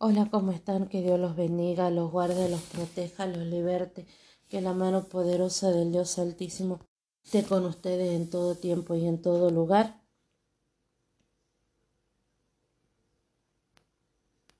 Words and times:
Hola, 0.00 0.28
¿cómo 0.30 0.52
están? 0.52 0.88
Que 0.88 1.02
Dios 1.02 1.18
los 1.18 1.34
bendiga, 1.34 1.90
los 1.90 2.12
guarde, 2.12 2.48
los 2.48 2.60
proteja, 2.62 3.26
los 3.26 3.38
liberte. 3.38 4.06
Que 4.48 4.60
la 4.60 4.72
mano 4.72 5.08
poderosa 5.08 5.72
del 5.72 5.90
Dios 5.90 6.20
Altísimo 6.20 6.78
esté 7.24 7.42
con 7.42 7.64
ustedes 7.64 8.14
en 8.14 8.30
todo 8.30 8.54
tiempo 8.54 8.94
y 8.94 9.06
en 9.08 9.20
todo 9.20 9.50
lugar. 9.50 10.00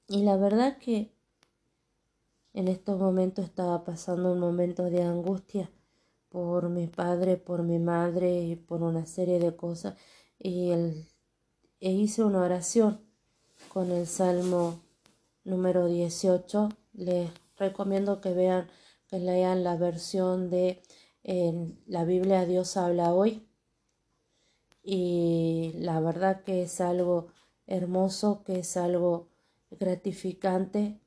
Y 0.09 0.25
la 0.25 0.37
verdad 0.37 0.77
que 0.79 1.13
en 2.53 2.67
estos 2.67 2.99
momentos 2.99 3.45
estaba 3.45 3.85
pasando 3.85 4.33
un 4.33 4.41
momento 4.41 4.91
de 4.91 5.05
angustia 5.05 5.71
por 6.31 6.69
mi 6.69 6.89
padre, 6.89 7.37
por 7.37 7.63
mi 7.63 7.79
madre 7.79 8.43
y 8.43 8.57
por 8.57 8.83
una 8.83 9.07
serie 9.07 9.39
de 9.39 9.55
cosas. 9.55 9.97
Y 10.37 10.71
el, 10.71 11.07
e 11.79 11.93
hice 11.93 12.25
una 12.25 12.41
oración 12.41 13.01
con 13.69 13.93
el 13.93 14.09
Salmo 14.09 14.88
número 15.49 15.87
18. 15.87 16.69
Les 16.93 17.31
recomiendo 17.57 18.21
que 18.21 18.33
vean, 18.33 18.69
que 19.09 19.19
lean 19.19 19.65
la 19.65 19.77
versión 19.77 20.51
de 20.51 20.83
en 21.25 21.83
la 21.87 22.05
Biblia 22.05 22.47
Dios 22.47 22.77
habla 22.77 23.13
hoy. 23.13 23.49
Y 24.83 25.73
la 25.75 26.01
verdad 26.01 26.43
que 26.45 26.63
es 26.63 26.81
algo 26.81 27.29
hermoso, 27.67 28.43
que 28.45 28.61
es 28.61 28.77
algo 28.77 29.29
gratificante 29.71 31.01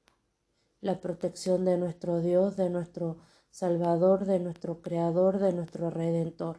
la 0.82 1.00
protección 1.00 1.64
de 1.66 1.78
nuestro 1.78 2.22
Dios, 2.22 2.58
de 2.58 2.70
nuestro 2.70 3.18
Salvador, 3.52 4.26
de 4.26 4.40
nuestro 4.40 4.82
Creador, 4.82 5.40
de 5.40 5.54
nuestro 5.54 5.90
Redentor. 5.90 6.58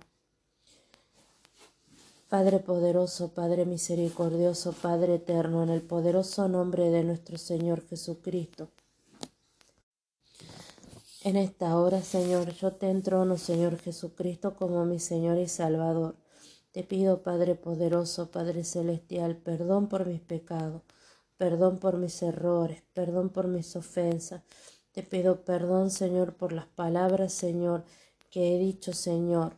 Padre 2.33 2.61
poderoso, 2.61 3.35
Padre 3.35 3.67
misericordioso, 3.67 4.73
Padre 4.73 5.17
eterno, 5.17 5.63
en 5.63 5.69
el 5.69 5.83
poderoso 5.83 6.49
nombre 6.49 6.89
de 6.89 7.05
nuestro 7.05 7.37
Señor 7.37 7.87
Jesucristo. 7.87 8.71
En 11.25 11.37
esta 11.37 11.77
hora, 11.77 12.01
Señor, 12.01 12.55
yo 12.55 12.73
te 12.73 12.89
entrono, 12.89 13.37
Señor 13.37 13.79
Jesucristo, 13.79 14.57
como 14.57 14.87
mi 14.87 14.99
Señor 14.99 15.37
y 15.37 15.47
Salvador. 15.47 16.17
Te 16.71 16.83
pido, 16.85 17.23
Padre 17.23 17.55
poderoso, 17.55 18.31
Padre 18.31 18.65
celestial, 18.65 19.37
perdón 19.37 19.91
por 19.91 20.07
mis 20.07 20.23
pecados, 20.23 20.81
perdón 21.37 21.77
por 21.77 21.99
mis 21.99 22.23
errores, 22.23 22.83
perdón 22.95 23.29
por 23.29 23.47
mis 23.47 23.77
ofensas. 23.77 24.41
Te 24.93 25.03
pido 25.03 25.45
perdón, 25.45 25.91
Señor, 25.91 26.33
por 26.33 26.55
las 26.55 26.67
palabras, 26.67 27.35
Señor, 27.35 27.85
que 28.31 28.57
he 28.57 28.59
dicho, 28.59 28.95
Señor 28.95 29.53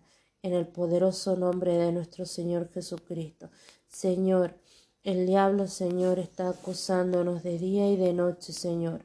en 0.44 0.52
el 0.52 0.66
poderoso 0.66 1.36
nombre 1.36 1.72
de 1.78 1.90
nuestro 1.90 2.26
Señor 2.26 2.68
Jesucristo. 2.70 3.48
Señor, 3.88 4.54
el 5.02 5.26
diablo, 5.26 5.66
Señor, 5.68 6.18
está 6.18 6.50
acusándonos 6.50 7.42
de 7.42 7.58
día 7.58 7.90
y 7.90 7.96
de 7.96 8.12
noche, 8.12 8.52
Señor. 8.52 9.00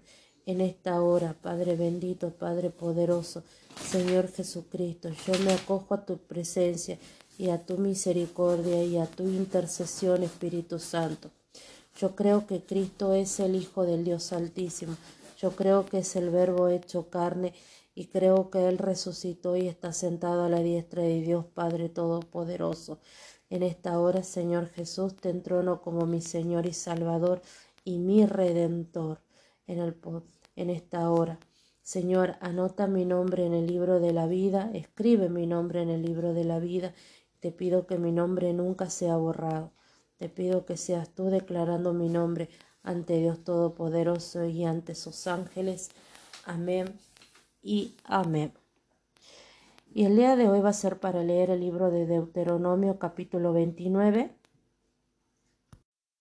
En 0.45 0.59
esta 0.59 1.01
hora, 1.01 1.37
Padre 1.41 1.77
bendito, 1.77 2.31
Padre 2.31 2.71
poderoso, 2.71 3.43
Señor 3.89 4.29
Jesucristo, 4.29 5.11
yo 5.25 5.39
me 5.45 5.53
acojo 5.53 5.93
a 5.93 6.05
tu 6.05 6.17
presencia 6.17 6.99
y 7.37 7.51
a 7.51 7.65
tu 7.65 7.77
misericordia 7.77 8.83
y 8.83 8.97
a 8.97 9.05
tu 9.05 9.23
intercesión, 9.23 10.23
Espíritu 10.23 10.77
Santo. 10.77 11.31
Yo 11.97 12.17
creo 12.17 12.47
que 12.47 12.59
Cristo 12.65 13.13
es 13.13 13.39
el 13.39 13.55
Hijo 13.55 13.85
del 13.85 14.03
Dios 14.03 14.33
Altísimo. 14.33 14.97
Yo 15.37 15.51
creo 15.51 15.85
que 15.85 15.99
es 15.99 16.17
el 16.17 16.31
Verbo 16.31 16.67
hecho 16.67 17.09
carne 17.09 17.53
y 17.99 18.07
creo 18.07 18.49
que 18.49 18.69
Él 18.69 18.77
resucitó 18.77 19.57
y 19.57 19.67
está 19.67 19.91
sentado 19.91 20.45
a 20.45 20.49
la 20.49 20.61
diestra 20.61 21.03
de 21.03 21.19
Dios 21.19 21.43
Padre 21.47 21.89
Todopoderoso. 21.89 23.01
En 23.49 23.61
esta 23.61 23.99
hora, 23.99 24.23
Señor 24.23 24.69
Jesús, 24.69 25.17
te 25.17 25.29
entrono 25.29 25.81
como 25.81 26.05
mi 26.05 26.21
Señor 26.21 26.65
y 26.65 26.71
Salvador 26.71 27.41
y 27.83 27.97
mi 27.99 28.25
Redentor 28.25 29.19
en, 29.67 29.79
el, 29.79 29.97
en 30.55 30.69
esta 30.69 31.11
hora. 31.11 31.39
Señor, 31.81 32.37
anota 32.39 32.87
mi 32.87 33.03
nombre 33.03 33.45
en 33.45 33.53
el 33.53 33.67
libro 33.67 33.99
de 33.99 34.13
la 34.13 34.27
vida, 34.27 34.71
escribe 34.73 35.27
mi 35.27 35.45
nombre 35.45 35.81
en 35.81 35.89
el 35.89 36.01
libro 36.01 36.33
de 36.33 36.45
la 36.45 36.59
vida. 36.59 36.93
Te 37.41 37.51
pido 37.51 37.85
que 37.85 37.97
mi 37.97 38.13
nombre 38.13 38.53
nunca 38.53 38.89
sea 38.89 39.17
borrado. 39.17 39.73
Te 40.15 40.29
pido 40.29 40.65
que 40.65 40.77
seas 40.77 41.09
tú 41.09 41.25
declarando 41.25 41.91
mi 41.91 42.07
nombre 42.07 42.47
ante 42.81 43.17
Dios 43.17 43.43
Todopoderoso 43.43 44.45
y 44.45 44.63
ante 44.63 44.95
sus 44.95 45.27
ángeles. 45.27 45.89
Amén 46.45 47.08
y 47.61 47.95
amén. 48.03 48.53
Y 49.93 50.05
el 50.05 50.15
día 50.15 50.35
de 50.35 50.47
hoy 50.47 50.61
va 50.61 50.69
a 50.69 50.73
ser 50.73 50.99
para 50.99 51.23
leer 51.23 51.49
el 51.49 51.61
libro 51.61 51.89
de 51.89 52.05
Deuteronomio 52.05 52.99
capítulo 52.99 53.53
29. 53.53 54.31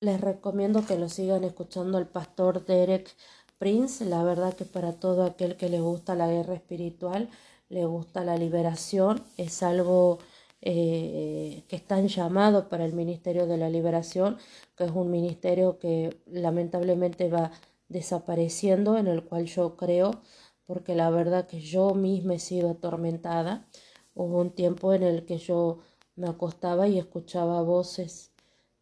Les 0.00 0.21
recomiendo 0.21 0.87
que 0.87 0.98
lo 0.98 1.09
sigan 1.09 1.44
escuchando 1.44 1.98
al 1.98 2.09
pastor 2.09 2.65
Derek 2.65 3.15
Prince. 3.59 4.04
La 4.04 4.22
verdad 4.22 4.54
que 4.54 4.65
para 4.65 4.94
todo 4.94 5.25
aquel 5.25 5.56
que 5.56 5.69
le 5.69 5.81
gusta 5.81 6.15
la 6.15 6.28
guerra 6.28 6.54
espiritual, 6.54 7.28
le 7.69 7.84
gusta 7.84 8.25
la 8.25 8.37
liberación, 8.37 9.22
es 9.37 9.62
algo 9.62 10.19
eh, 10.62 11.62
que 11.69 11.77
están 11.77 12.09
llamados 12.09 12.65
para 12.66 12.84
el 12.84 12.94
Ministerio 12.94 13.47
de 13.47 13.59
la 13.59 13.69
Liberación, 13.69 14.38
que 14.77 14.84
es 14.84 14.91
un 14.91 15.10
ministerio 15.10 15.78
que 15.78 16.16
lamentablemente 16.27 17.28
va 17.28 17.53
desapareciendo, 17.88 18.97
en 18.97 19.06
el 19.09 19.25
cual 19.25 19.47
yo 19.47 19.77
creo 19.77 20.21
porque 20.69 20.95
la 20.95 21.09
verdad 21.09 21.47
que 21.47 21.61
yo 21.61 21.95
misma 21.95 22.34
he 22.34 22.39
sido 22.39 22.71
atormentada. 22.71 23.67
Hubo 24.15 24.39
un 24.39 24.51
tiempo 24.51 24.93
en 24.93 25.03
el 25.03 25.25
que 25.25 25.39
yo 25.39 25.79
me 26.15 26.29
acostaba 26.29 26.87
y 26.89 26.99
escuchaba 26.99 27.62
voces. 27.62 28.33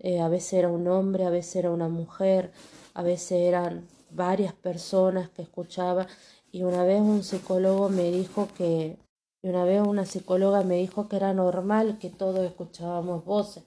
Eh, 0.00 0.20
a 0.20 0.28
veces 0.28 0.54
era 0.54 0.68
un 0.68 0.88
hombre, 0.88 1.24
a 1.24 1.30
veces 1.30 1.56
era 1.56 1.70
una 1.70 1.88
mujer, 1.88 2.50
a 2.92 3.02
veces 3.04 3.40
eran 3.42 3.86
varias 4.10 4.52
personas 4.52 5.30
que 5.30 5.42
escuchaba. 5.42 6.08
Y 6.50 6.64
una 6.64 6.82
vez 6.82 7.00
un 7.00 7.22
psicólogo 7.22 7.88
me 7.88 8.10
dijo 8.10 8.48
que, 8.58 8.98
y 9.40 9.48
una 9.48 9.64
vez 9.64 9.80
una 9.86 10.06
psicóloga 10.06 10.64
me 10.64 10.78
dijo 10.78 11.08
que 11.08 11.16
era 11.16 11.34
normal 11.34 11.98
que 12.00 12.10
todos 12.10 12.44
escuchábamos 12.44 13.24
voces. 13.24 13.62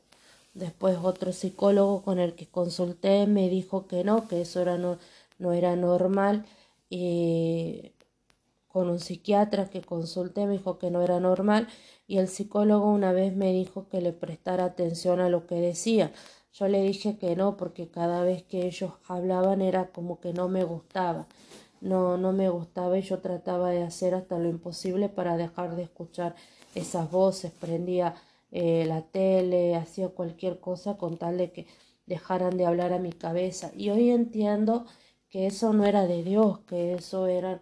Después 0.54 0.98
otro 1.02 1.32
psicólogo 1.32 2.02
con 2.04 2.20
el 2.20 2.36
que 2.36 2.48
consulté 2.48 3.28
me 3.28 3.48
dijo 3.50 3.88
que 3.88 4.04
no, 4.04 4.28
que 4.28 4.42
eso 4.42 4.62
era 4.62 4.78
no, 4.78 4.98
no 5.38 5.54
era 5.54 5.78
normal. 5.78 6.46
Y 6.90 7.94
con 8.70 8.90
un 8.90 9.00
psiquiatra 9.00 9.70
que 9.70 9.82
consulté 9.82 10.46
me 10.46 10.54
dijo 10.54 10.78
que 10.78 10.92
no 10.92 11.02
era 11.02 11.20
normal 11.20 11.68
y 12.08 12.20
el 12.20 12.28
psicólogo 12.28 12.90
una 12.90 13.12
vez 13.12 13.36
me 13.36 13.52
dijo 13.52 13.90
que 13.90 14.00
le 14.00 14.14
prestara 14.14 14.66
atención 14.66 15.20
a 15.20 15.30
lo 15.30 15.46
que 15.46 15.56
decía. 15.56 16.14
Yo 16.54 16.68
le 16.68 16.82
dije 16.82 17.18
que 17.18 17.36
no 17.36 17.58
porque 17.58 17.90
cada 17.90 18.24
vez 18.24 18.44
que 18.44 18.66
ellos 18.66 18.94
hablaban 19.08 19.62
era 19.62 19.92
como 19.92 20.20
que 20.20 20.34
no 20.34 20.50
me 20.50 20.64
gustaba. 20.64 21.28
No, 21.82 22.18
no 22.18 22.32
me 22.34 22.50
gustaba 22.50 22.98
y 22.98 23.02
yo 23.02 23.20
trataba 23.20 23.70
de 23.72 23.84
hacer 23.84 24.14
hasta 24.14 24.38
lo 24.40 24.50
imposible 24.50 25.10
para 25.10 25.38
dejar 25.38 25.76
de 25.76 25.84
escuchar 25.84 26.36
esas 26.76 27.10
voces. 27.12 27.52
Prendía 27.52 28.16
eh, 28.52 28.86
la 28.88 29.02
tele, 29.04 29.76
hacía 29.76 30.10
cualquier 30.10 30.60
cosa 30.60 30.98
con 30.98 31.18
tal 31.18 31.38
de 31.38 31.52
que 31.52 31.68
dejaran 32.06 32.58
de 32.58 32.66
hablar 32.66 32.94
a 32.94 33.00
mi 33.00 33.14
cabeza. 33.14 33.72
Y 33.76 33.90
hoy 33.90 34.10
entiendo 34.10 34.86
que 35.30 35.48
eso 35.48 35.74
no 35.74 35.86
era 35.86 36.08
de 36.08 36.24
Dios, 36.24 36.60
que 36.62 36.94
eso 36.94 37.28
eran 37.28 37.62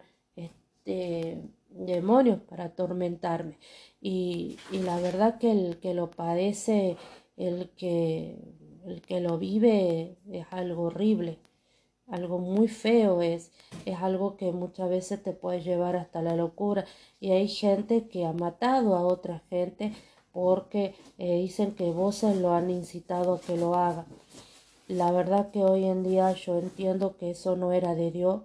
demonios 1.69 2.41
para 2.41 2.65
atormentarme. 2.65 3.57
Y, 4.01 4.57
y, 4.71 4.79
la 4.79 4.99
verdad 4.99 5.37
que 5.39 5.51
el 5.51 5.77
que 5.79 5.93
lo 5.93 6.11
padece, 6.11 6.97
el 7.35 7.69
que, 7.77 8.37
el 8.85 9.01
que 9.01 9.19
lo 9.19 9.37
vive 9.37 10.17
es 10.31 10.45
algo 10.51 10.83
horrible, 10.83 11.39
algo 12.07 12.39
muy 12.39 12.67
feo 12.67 13.21
es, 13.21 13.51
es 13.85 13.97
algo 13.97 14.37
que 14.37 14.51
muchas 14.51 14.89
veces 14.89 15.21
te 15.21 15.33
puede 15.33 15.61
llevar 15.61 15.95
hasta 15.95 16.21
la 16.21 16.35
locura. 16.35 16.85
Y 17.19 17.31
hay 17.31 17.47
gente 17.47 18.07
que 18.07 18.25
ha 18.25 18.33
matado 18.33 18.95
a 18.95 19.05
otra 19.05 19.39
gente 19.49 19.93
porque 20.31 20.93
eh, 21.17 21.37
dicen 21.37 21.73
que 21.73 21.91
voces 21.91 22.37
lo 22.37 22.53
han 22.53 22.69
incitado 22.69 23.33
a 23.33 23.41
que 23.41 23.57
lo 23.57 23.75
haga. 23.75 24.05
La 24.87 25.11
verdad 25.11 25.51
que 25.51 25.63
hoy 25.63 25.85
en 25.85 26.03
día 26.03 26.31
yo 26.33 26.59
entiendo 26.59 27.17
que 27.17 27.31
eso 27.31 27.57
no 27.57 27.73
era 27.73 27.93
de 27.93 28.11
Dios, 28.11 28.41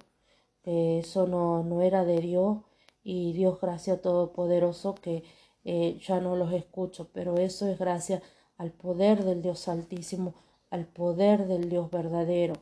que 0.63 0.99
eso 1.01 1.27
no, 1.27 1.63
no 1.63 1.83
era 1.83 2.05
de 2.05 2.21
Dios 2.21 2.59
y 3.05 3.33
Dios 3.33 3.61
gracias 3.61 4.01
todopoderoso 4.01 4.95
que 4.95 5.25
eh, 5.65 5.99
ya 6.07 6.21
no 6.21 6.37
los 6.37 6.53
escucho, 6.53 7.09
pero 7.13 7.37
eso 7.37 7.69
es 7.69 7.79
gracias 7.79 8.23
al 8.57 8.73
poder 8.73 9.25
del 9.25 9.43
Dios 9.43 9.69
altísimo, 9.69 10.35
al 10.71 10.87
poder 10.87 11.47
del 11.47 11.69
Dios 11.69 11.91
verdadero. 11.91 12.55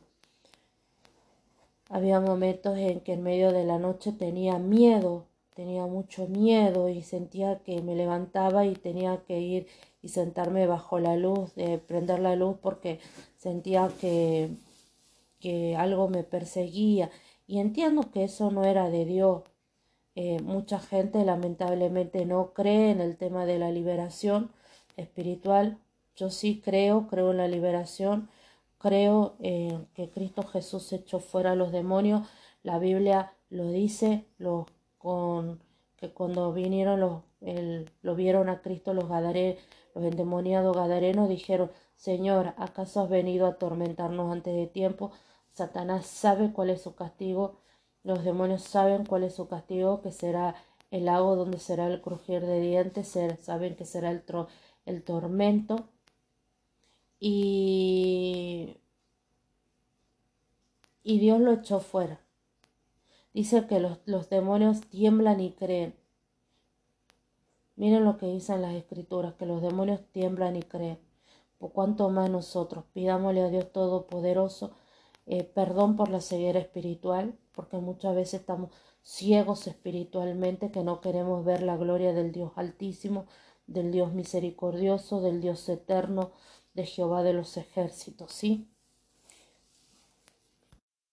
Había 1.89 2.19
momentos 2.19 2.77
en 2.77 3.01
que 3.01 3.13
en 3.13 3.23
medio 3.23 3.51
de 3.51 3.65
la 3.65 3.77
noche 3.77 4.11
tenía 4.13 4.57
miedo, 4.59 5.25
tenía 5.55 5.85
mucho 5.85 6.27
miedo 6.27 6.89
y 6.89 7.01
sentía 7.01 7.59
que 7.59 7.81
me 7.81 7.95
levantaba 7.95 8.65
y 8.65 8.75
tenía 8.75 9.23
que 9.27 9.39
ir 9.39 9.67
y 10.01 10.09
sentarme 10.09 10.67
bajo 10.67 10.99
la 10.99 11.17
luz, 11.17 11.53
de 11.55 11.77
prender 11.77 12.19
la 12.19 12.35
luz 12.35 12.57
porque 12.61 12.99
sentía 13.37 13.89
que, 13.99 14.55
que 15.39 15.75
algo 15.75 16.07
me 16.07 16.23
perseguía 16.23 17.11
y 17.51 17.59
entiendo 17.59 18.11
que 18.11 18.23
eso 18.23 18.49
no 18.49 18.63
era 18.63 18.89
de 18.89 19.03
Dios. 19.03 19.43
Eh, 20.15 20.39
mucha 20.41 20.79
gente 20.79 21.25
lamentablemente 21.25 22.25
no 22.25 22.53
cree 22.53 22.91
en 22.91 23.01
el 23.01 23.17
tema 23.17 23.45
de 23.45 23.59
la 23.59 23.71
liberación 23.71 24.51
espiritual. 24.95 25.77
Yo 26.15 26.29
sí 26.29 26.61
creo, 26.63 27.07
creo 27.07 27.31
en 27.31 27.37
la 27.37 27.49
liberación 27.49 28.29
creo 28.77 29.35
que 29.39 30.09
Cristo 30.13 30.43
Jesús 30.43 30.91
echó 30.93 31.19
fuera 31.19 31.51
a 31.51 31.55
los 31.55 31.71
demonios. 31.73 32.27
La 32.63 32.79
Biblia 32.79 33.33
lo 33.49 33.69
dice, 33.69 34.25
los 34.37 34.65
con 34.97 35.59
que 35.97 36.09
cuando 36.09 36.53
vinieron 36.53 36.99
los, 37.01 37.21
lo 38.01 38.15
vieron 38.15 38.49
a 38.49 38.61
Cristo 38.61 38.93
los 38.93 39.09
gadare, 39.09 39.57
los 39.93 40.05
endemoniados 40.05 40.75
gadarenos 40.75 41.27
dijeron, 41.27 41.69
Señor, 41.95 42.53
¿acaso 42.57 43.01
has 43.01 43.09
venido 43.09 43.45
a 43.45 43.51
atormentarnos 43.51 44.31
antes 44.31 44.55
de 44.55 44.67
tiempo? 44.67 45.11
Satanás 45.53 46.05
sabe 46.07 46.53
cuál 46.53 46.69
es 46.69 46.81
su 46.81 46.95
castigo, 46.95 47.57
los 48.03 48.23
demonios 48.23 48.63
saben 48.63 49.05
cuál 49.05 49.23
es 49.23 49.35
su 49.35 49.47
castigo, 49.47 50.01
que 50.01 50.11
será 50.11 50.55
el 50.91 51.05
lago 51.05 51.35
donde 51.35 51.59
será 51.59 51.87
el 51.87 52.01
crujir 52.01 52.45
de 52.45 52.59
dientes, 52.59 53.17
saben 53.41 53.75
que 53.75 53.85
será 53.85 54.11
el, 54.11 55.03
tormento. 55.03 55.87
Y, 57.19 58.77
y 61.03 61.19
Dios 61.19 61.39
lo 61.39 61.53
echó 61.53 61.79
fuera. 61.79 62.19
Dice 63.33 63.67
que 63.67 63.79
los, 63.79 63.99
los 64.05 64.29
demonios 64.29 64.81
tiemblan 64.81 65.39
y 65.39 65.51
creen. 65.53 65.95
Miren 67.75 68.03
lo 68.03 68.17
que 68.17 68.25
dicen 68.25 68.61
las 68.61 68.73
escrituras, 68.73 69.35
que 69.35 69.45
los 69.45 69.61
demonios 69.61 70.01
tiemblan 70.11 70.55
y 70.55 70.63
creen. 70.63 70.99
Por 71.59 71.71
cuanto 71.71 72.09
más 72.09 72.29
nosotros 72.29 72.83
pidámosle 72.93 73.41
a 73.43 73.49
Dios 73.49 73.71
Todopoderoso 73.71 74.75
eh, 75.31 75.45
perdón 75.45 75.95
por 75.95 76.09
la 76.09 76.19
ceguera 76.19 76.59
espiritual, 76.59 77.37
porque 77.53 77.77
muchas 77.77 78.13
veces 78.15 78.41
estamos 78.41 78.69
ciegos 79.01 79.65
espiritualmente, 79.65 80.71
que 80.71 80.83
no 80.83 80.99
queremos 80.99 81.45
ver 81.45 81.61
la 81.61 81.77
gloria 81.77 82.11
del 82.11 82.33
Dios 82.33 82.51
Altísimo, 82.57 83.27
del 83.65 83.93
Dios 83.93 84.11
misericordioso, 84.13 85.21
del 85.21 85.39
Dios 85.39 85.69
eterno, 85.69 86.31
de 86.73 86.85
Jehová 86.85 87.23
de 87.23 87.31
los 87.31 87.55
ejércitos, 87.55 88.33
¿sí? 88.33 88.67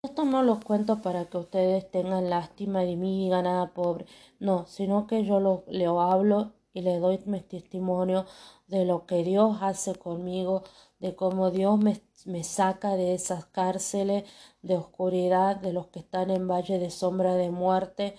Esto 0.03 0.25
no 0.25 0.43
lo 0.43 0.59
cuento 0.59 1.01
para 1.01 1.27
que 1.27 1.39
ustedes 1.39 1.89
tengan 1.89 2.29
lástima 2.29 2.81
de 2.81 2.97
mí 2.97 3.21
y 3.21 3.25
digan 3.27 3.45
nada 3.45 3.63
ah, 3.63 3.73
pobre, 3.73 4.07
no, 4.41 4.67
sino 4.67 5.07
que 5.07 5.25
yo 5.25 5.39
lo, 5.39 5.63
le 5.69 5.87
hablo 5.87 6.55
y 6.79 6.83
le 6.83 6.99
doy 7.01 7.21
mi 7.27 7.41
testimonio 7.41 8.25
de 8.69 8.85
lo 8.85 9.05
que 9.05 9.25
Dios 9.25 9.59
hace 9.63 9.97
conmigo, 9.97 10.63
de 11.01 11.17
cómo 11.17 11.51
Dios 11.51 11.77
me, 11.79 12.01
me, 12.25 12.45
saca 12.45 12.95
de 12.95 13.15
esas 13.15 13.47
cárceles 13.47 14.25
de 14.63 14.77
oscuridad, 14.77 15.57
de 15.57 15.73
los 15.73 15.89
que 15.89 15.99
están 15.99 16.31
en 16.31 16.47
valle 16.47 16.79
de 16.79 16.91
sombra 16.91 17.35
de 17.35 17.51
muerte, 17.51 18.15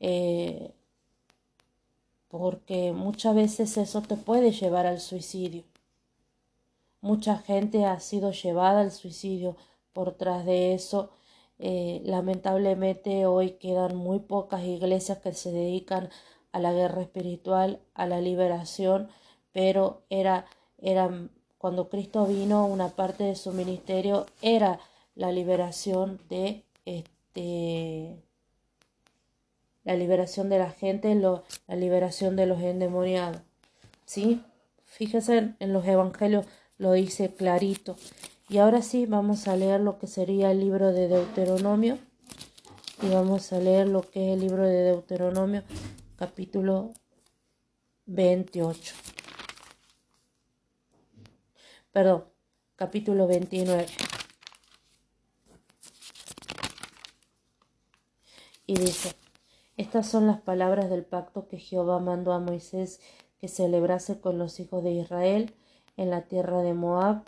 eh, 0.00 0.72
porque 2.28 2.92
muchas 2.92 3.36
veces 3.36 3.76
eso 3.76 4.02
te 4.02 4.16
puede 4.16 4.50
llevar 4.50 4.86
al 4.86 5.00
suicidio. 5.00 5.62
Mucha 7.00 7.38
gente 7.38 7.84
ha 7.84 8.00
sido 8.00 8.32
llevada 8.32 8.80
al 8.80 8.90
suicidio 8.90 9.56
por 9.92 10.14
tras 10.14 10.44
de 10.44 10.74
eso. 10.74 11.10
Eh, 11.58 12.00
lamentablemente 12.04 13.26
hoy 13.26 13.52
quedan 13.52 13.94
muy 13.94 14.18
pocas 14.18 14.64
iglesias 14.64 15.18
que 15.18 15.32
se 15.34 15.52
dedican 15.52 16.10
a 16.52 16.58
la 16.58 16.72
guerra 16.72 17.02
espiritual, 17.02 17.80
a 17.94 18.06
la 18.06 18.20
liberación, 18.20 19.08
pero 19.52 20.02
era, 20.10 20.46
cuando 21.58 21.88
Cristo 21.88 22.26
vino, 22.26 22.66
una 22.66 22.90
parte 22.90 23.24
de 23.24 23.34
su 23.34 23.52
ministerio 23.52 24.26
era 24.40 24.78
la 25.14 25.32
liberación 25.32 26.20
de 26.28 26.64
este 26.84 28.16
la 29.84 29.96
liberación 29.96 30.48
de 30.48 30.58
la 30.58 30.70
gente, 30.70 31.12
la 31.14 31.42
liberación 31.68 32.36
de 32.36 32.46
los 32.46 32.60
endemoniados. 32.62 33.42
¿Sí? 34.04 34.40
Fíjense 34.84 35.54
en 35.58 35.72
los 35.72 35.84
evangelios 35.86 36.46
lo 36.78 36.92
dice 36.92 37.34
clarito. 37.34 37.96
Y 38.48 38.58
ahora 38.58 38.82
sí 38.82 39.06
vamos 39.06 39.48
a 39.48 39.56
leer 39.56 39.80
lo 39.80 39.98
que 39.98 40.06
sería 40.06 40.50
el 40.50 40.60
libro 40.60 40.92
de 40.92 41.08
Deuteronomio. 41.08 41.98
Y 43.02 43.08
vamos 43.08 43.52
a 43.52 43.58
leer 43.58 43.88
lo 43.88 44.02
que 44.02 44.28
es 44.28 44.34
el 44.34 44.40
libro 44.40 44.64
de 44.64 44.82
Deuteronomio, 44.82 45.62
capítulo 46.22 46.92
28. 48.06 48.94
Perdón, 51.90 52.26
capítulo 52.76 53.26
29. 53.26 53.86
Y 58.66 58.76
dice, 58.76 59.16
estas 59.76 60.08
son 60.08 60.28
las 60.28 60.40
palabras 60.40 60.88
del 60.90 61.04
pacto 61.04 61.48
que 61.48 61.58
Jehová 61.58 61.98
mandó 61.98 62.32
a 62.32 62.38
Moisés 62.38 63.00
que 63.40 63.48
celebrase 63.48 64.20
con 64.20 64.38
los 64.38 64.60
hijos 64.60 64.84
de 64.84 64.92
Israel 64.92 65.56
en 65.96 66.10
la 66.10 66.28
tierra 66.28 66.62
de 66.62 66.72
Moab, 66.72 67.24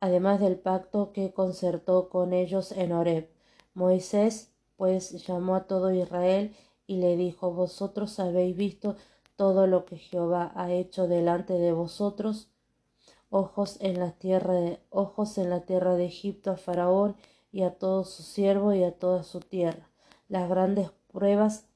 además 0.00 0.40
del 0.40 0.58
pacto 0.58 1.12
que 1.12 1.34
concertó 1.34 2.08
con 2.08 2.32
ellos 2.32 2.72
en 2.72 2.92
Horeb. 2.92 3.35
Moisés 3.76 4.54
pues 4.78 5.26
llamó 5.26 5.54
a 5.54 5.66
todo 5.66 5.92
Israel 5.92 6.56
y 6.86 6.96
le 6.96 7.14
dijo, 7.14 7.50
Vosotros 7.50 8.18
habéis 8.18 8.56
visto 8.56 8.96
todo 9.36 9.66
lo 9.66 9.84
que 9.84 9.98
Jehová 9.98 10.50
ha 10.54 10.72
hecho 10.72 11.06
delante 11.06 11.52
de 11.52 11.72
vosotros, 11.72 12.48
ojos 13.28 13.76
en 13.80 14.00
la 14.00 14.12
tierra 14.12 14.54
de, 14.54 14.80
ojos 14.88 15.36
en 15.36 15.50
la 15.50 15.60
tierra 15.60 15.94
de 15.94 16.06
Egipto 16.06 16.52
a 16.52 16.56
Faraón 16.56 17.16
y 17.52 17.64
a 17.64 17.74
todos 17.74 18.08
sus 18.08 18.24
siervos 18.24 18.74
y 18.76 18.82
a 18.82 18.92
toda 18.92 19.22
su 19.24 19.40
tierra, 19.40 19.90
las 20.28 20.48
grandes 20.48 20.90
pruebas 21.12 21.66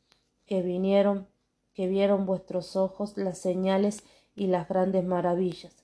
que 0.47 0.63
vinieron, 0.63 1.29
que 1.75 1.87
vieron 1.87 2.25
vuestros 2.25 2.77
ojos, 2.77 3.19
las 3.19 3.37
señales 3.37 4.05
y 4.35 4.47
las 4.47 4.67
grandes 4.67 5.05
maravillas. 5.05 5.80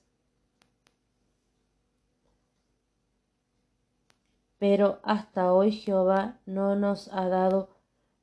Pero 4.59 4.99
hasta 5.03 5.53
hoy 5.53 5.71
Jehová 5.71 6.39
no 6.45 6.75
nos 6.75 7.13
ha 7.13 7.27
dado 7.27 7.69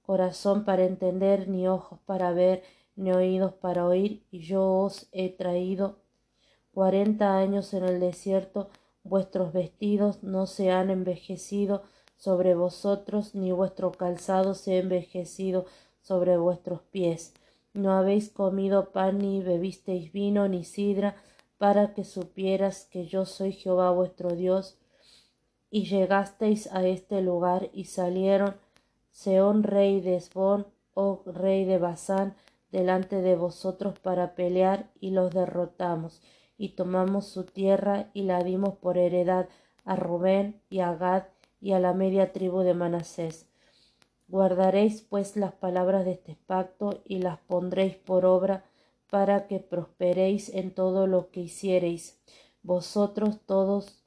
corazón 0.03 0.65
para 0.65 0.85
entender, 0.85 1.49
ni 1.49 1.67
ojos 1.69 1.99
para 2.05 2.33
ver, 2.33 2.63
ni 2.97 3.13
oídos 3.13 3.53
para 3.55 3.87
oír, 3.87 4.25
y 4.31 4.41
yo 4.41 4.81
os 4.81 5.09
he 5.13 5.31
traído 5.31 5.99
cuarenta 6.73 7.39
años 7.39 7.73
en 7.73 7.85
el 7.85 8.01
desierto, 8.01 8.69
vuestros 9.05 9.53
vestidos 9.53 10.23
no 10.23 10.47
se 10.47 10.73
han 10.73 10.91
envejecido 10.91 11.83
sobre 12.17 12.55
vosotros, 12.55 13.35
ni 13.35 13.53
vuestro 13.53 13.93
calzado 13.93 14.55
se 14.55 14.75
ha 14.75 14.79
envejecido 14.79 15.67
sobre 16.01 16.37
vuestros 16.37 16.83
pies. 16.83 17.33
No 17.73 17.93
habéis 17.93 18.31
comido 18.31 18.91
pan, 18.91 19.19
ni 19.19 19.43
bebisteis 19.43 20.13
vino, 20.13 20.49
ni 20.49 20.65
sidra, 20.65 21.17
para 21.59 21.95
que 21.95 22.05
supieras 22.05 22.87
que 22.87 23.07
yo 23.07 23.25
soy 23.25 23.53
Jehová 23.53 23.91
vuestro 23.91 24.31
Dios. 24.31 24.79
Y 25.75 25.87
llegasteis 25.87 26.73
a 26.73 26.87
este 26.87 27.21
lugar, 27.21 27.69
y 27.73 27.87
salieron 27.87 28.55
Seón 29.11 29.65
rey 29.65 30.01
de 30.01 30.15
Esbón, 30.15 30.69
oh 30.95 31.25
rey 31.27 31.65
de 31.65 31.79
Basán, 31.79 32.37
delante 32.71 33.23
de 33.23 33.35
vosotros 33.35 33.99
para 33.99 34.37
pelear 34.37 34.89
y 35.01 35.11
los 35.11 35.35
derrotamos 35.35 36.23
y 36.57 36.77
tomamos 36.77 37.27
su 37.27 37.43
tierra 37.43 38.09
y 38.15 38.23
la 38.23 38.45
dimos 38.45 38.77
por 38.77 38.99
heredad 38.99 39.49
a 39.85 39.97
Rubén 39.97 40.61
y 40.71 40.79
a 40.79 40.95
Gad 40.95 41.25
y 41.61 41.73
a 41.73 41.81
la 41.81 41.93
media 41.93 42.33
tribu 42.33 42.61
de 42.61 42.75
Manasés. 42.75 43.49
Guardaréis 44.29 45.03
pues 45.03 45.37
las 45.37 45.55
palabras 45.55 46.05
de 46.05 46.13
este 46.13 46.37
pacto 46.47 47.03
y 47.05 47.19
las 47.19 47.41
pondréis 47.41 47.97
por 47.97 48.27
obra 48.27 48.65
para 49.11 49.49
que 49.49 49.59
prosperéis 49.59 50.51
en 50.51 50.73
todo 50.73 51.09
lo 51.09 51.33
que 51.33 51.41
hiciereis. 51.41 52.21
Vosotros 52.63 53.41
todos 53.45 54.04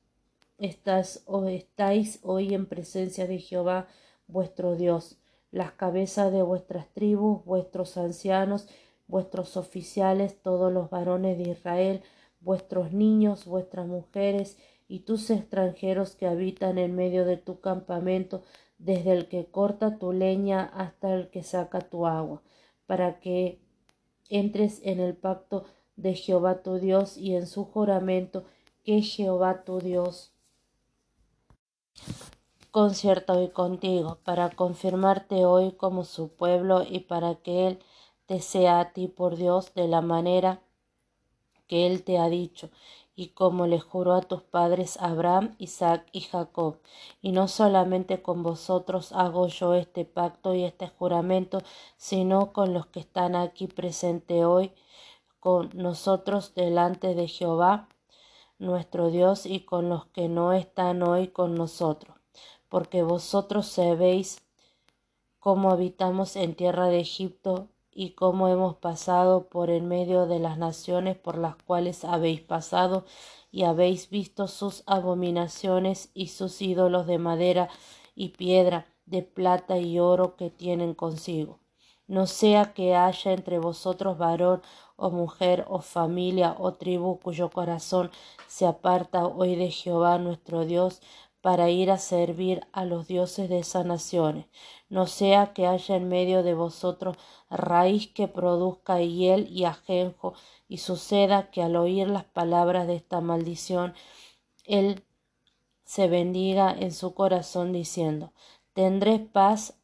estáis, 0.57 1.23
o 1.25 1.45
estáis 1.45 2.19
hoy 2.23 2.53
en 2.53 2.65
presencia 2.65 3.27
de 3.27 3.39
Jehová 3.39 3.87
vuestro 4.27 4.75
Dios. 4.75 5.17
Las 5.51 5.71
cabezas 5.71 6.31
de 6.31 6.41
vuestras 6.41 6.87
tribus, 6.93 7.43
vuestros 7.45 7.97
ancianos, 7.97 8.67
vuestros 9.07 9.57
oficiales, 9.57 10.41
todos 10.41 10.71
los 10.71 10.89
varones 10.89 11.37
de 11.37 11.51
Israel, 11.51 12.01
vuestros 12.41 12.91
niños, 12.91 13.45
vuestras 13.45 13.87
mujeres 13.87 14.57
y 14.87 14.99
tus 14.99 15.29
extranjeros 15.29 16.15
que 16.15 16.27
habitan 16.27 16.77
en 16.77 16.95
medio 16.95 17.25
de 17.25 17.37
tu 17.37 17.59
campamento, 17.59 18.41
desde 18.77 19.13
el 19.13 19.27
que 19.27 19.45
corta 19.45 19.97
tu 19.97 20.11
leña 20.11 20.63
hasta 20.63 21.13
el 21.13 21.29
que 21.29 21.43
saca 21.43 21.81
tu 21.81 22.05
agua, 22.05 22.41
para 22.85 23.19
que 23.19 23.59
entres 24.29 24.81
en 24.83 24.99
el 24.99 25.15
pacto 25.15 25.65
de 25.95 26.13
Jehová 26.13 26.61
tu 26.61 26.75
Dios 26.75 27.17
y 27.17 27.35
en 27.35 27.47
su 27.47 27.65
juramento 27.65 28.45
que 28.83 29.01
Jehová 29.01 29.63
tu 29.63 29.79
Dios 29.79 30.37
concierto 32.71 33.33
hoy 33.33 33.49
contigo, 33.49 34.19
para 34.23 34.49
confirmarte 34.49 35.45
hoy 35.45 35.71
como 35.71 36.05
su 36.05 36.29
pueblo 36.29 36.83
y 36.87 36.99
para 36.99 37.35
que 37.35 37.67
Él 37.67 37.79
te 38.27 38.39
sea 38.39 38.79
a 38.79 38.93
ti 38.93 39.07
por 39.07 39.35
Dios 39.35 39.73
de 39.73 39.87
la 39.87 40.01
manera 40.01 40.61
que 41.67 41.87
Él 41.87 42.03
te 42.03 42.17
ha 42.17 42.29
dicho, 42.29 42.69
y 43.15 43.29
como 43.29 43.65
le 43.65 43.79
juró 43.79 44.13
a 44.13 44.21
tus 44.21 44.43
padres 44.43 44.97
Abraham, 45.01 45.55
Isaac 45.57 46.05
y 46.11 46.21
Jacob. 46.21 46.77
Y 47.19 47.31
no 47.31 47.47
solamente 47.47 48.21
con 48.21 48.43
vosotros 48.43 49.11
hago 49.11 49.47
yo 49.47 49.73
este 49.73 50.05
pacto 50.05 50.53
y 50.53 50.63
este 50.63 50.87
juramento, 50.87 51.63
sino 51.97 52.53
con 52.53 52.73
los 52.73 52.85
que 52.85 52.99
están 52.99 53.35
aquí 53.35 53.65
presente 53.65 54.45
hoy, 54.45 54.71
con 55.39 55.71
nosotros 55.73 56.53
delante 56.53 57.15
de 57.15 57.27
Jehová 57.27 57.89
nuestro 58.59 59.09
Dios 59.09 59.45
y 59.45 59.61
con 59.61 59.89
los 59.89 60.05
que 60.07 60.29
no 60.29 60.53
están 60.53 61.03
hoy 61.03 61.27
con 61.27 61.55
nosotros, 61.55 62.15
porque 62.69 63.03
vosotros 63.03 63.67
sabéis 63.67 64.41
cómo 65.39 65.71
habitamos 65.71 66.35
en 66.35 66.55
tierra 66.55 66.87
de 66.87 66.99
Egipto 66.99 67.69
y 67.91 68.11
cómo 68.11 68.47
hemos 68.47 68.75
pasado 68.75 69.47
por 69.49 69.69
en 69.69 69.87
medio 69.87 70.27
de 70.27 70.39
las 70.39 70.57
naciones 70.57 71.17
por 71.17 71.37
las 71.37 71.55
cuales 71.55 72.05
habéis 72.05 72.41
pasado 72.41 73.05
y 73.51 73.63
habéis 73.63 74.09
visto 74.09 74.47
sus 74.47 74.83
abominaciones 74.85 76.11
y 76.13 76.27
sus 76.27 76.61
ídolos 76.61 77.07
de 77.07 77.17
madera 77.17 77.69
y 78.13 78.29
piedra, 78.29 78.85
de 79.05 79.23
plata 79.23 79.77
y 79.79 79.99
oro 79.99 80.35
que 80.35 80.49
tienen 80.49 80.93
consigo. 80.93 81.59
No 82.07 82.27
sea 82.27 82.73
que 82.73 82.95
haya 82.95 83.33
entre 83.33 83.57
vosotros 83.57 84.17
varón 84.17 84.61
o 84.97 85.09
mujer 85.11 85.65
o 85.69 85.79
familia 85.79 86.55
o 86.59 86.73
tribu 86.73 87.19
cuyo 87.19 87.49
corazón 87.49 88.11
se 88.47 88.65
aparta 88.65 89.25
hoy 89.25 89.55
de 89.55 89.71
Jehová 89.71 90.17
nuestro 90.17 90.65
Dios 90.65 91.01
para 91.41 91.69
ir 91.69 91.91
a 91.91 91.97
servir 91.97 92.67
a 92.73 92.83
los 92.83 93.07
dioses 93.07 93.47
de 93.47 93.59
esas 93.59 93.85
naciones. 93.85 94.47
No 94.89 95.07
sea 95.07 95.53
que 95.53 95.67
haya 95.67 95.95
en 95.95 96.09
medio 96.09 96.43
de 96.43 96.53
vosotros 96.53 97.15
raíz 97.49 98.07
que 98.07 98.27
produzca 98.27 98.99
hiel 98.99 99.47
y 99.49 99.63
ajenjo, 99.63 100.33
y 100.67 100.79
suceda 100.79 101.49
que 101.49 101.61
al 101.63 101.77
oír 101.77 102.09
las 102.09 102.25
palabras 102.25 102.87
de 102.87 102.95
esta 102.95 103.21
maldición, 103.21 103.93
él 104.65 105.05
se 105.85 106.09
bendiga 106.09 106.75
en 106.77 106.91
su 106.91 107.13
corazón 107.13 107.71
diciendo, 107.71 108.33
tendré 108.73 109.19
paz 109.19 109.75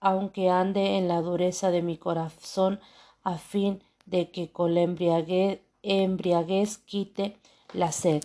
aunque 0.00 0.50
ande 0.50 0.98
en 0.98 1.08
la 1.08 1.22
dureza 1.22 1.70
de 1.70 1.80
mi 1.80 1.96
corazón, 1.96 2.80
a 3.22 3.38
fin 3.38 3.82
de 4.06 4.30
que 4.30 4.50
con 4.50 4.74
la 4.74 4.82
embriaguez, 4.82 6.78
quite 6.78 7.36
la 7.72 7.92
sed. 7.92 8.24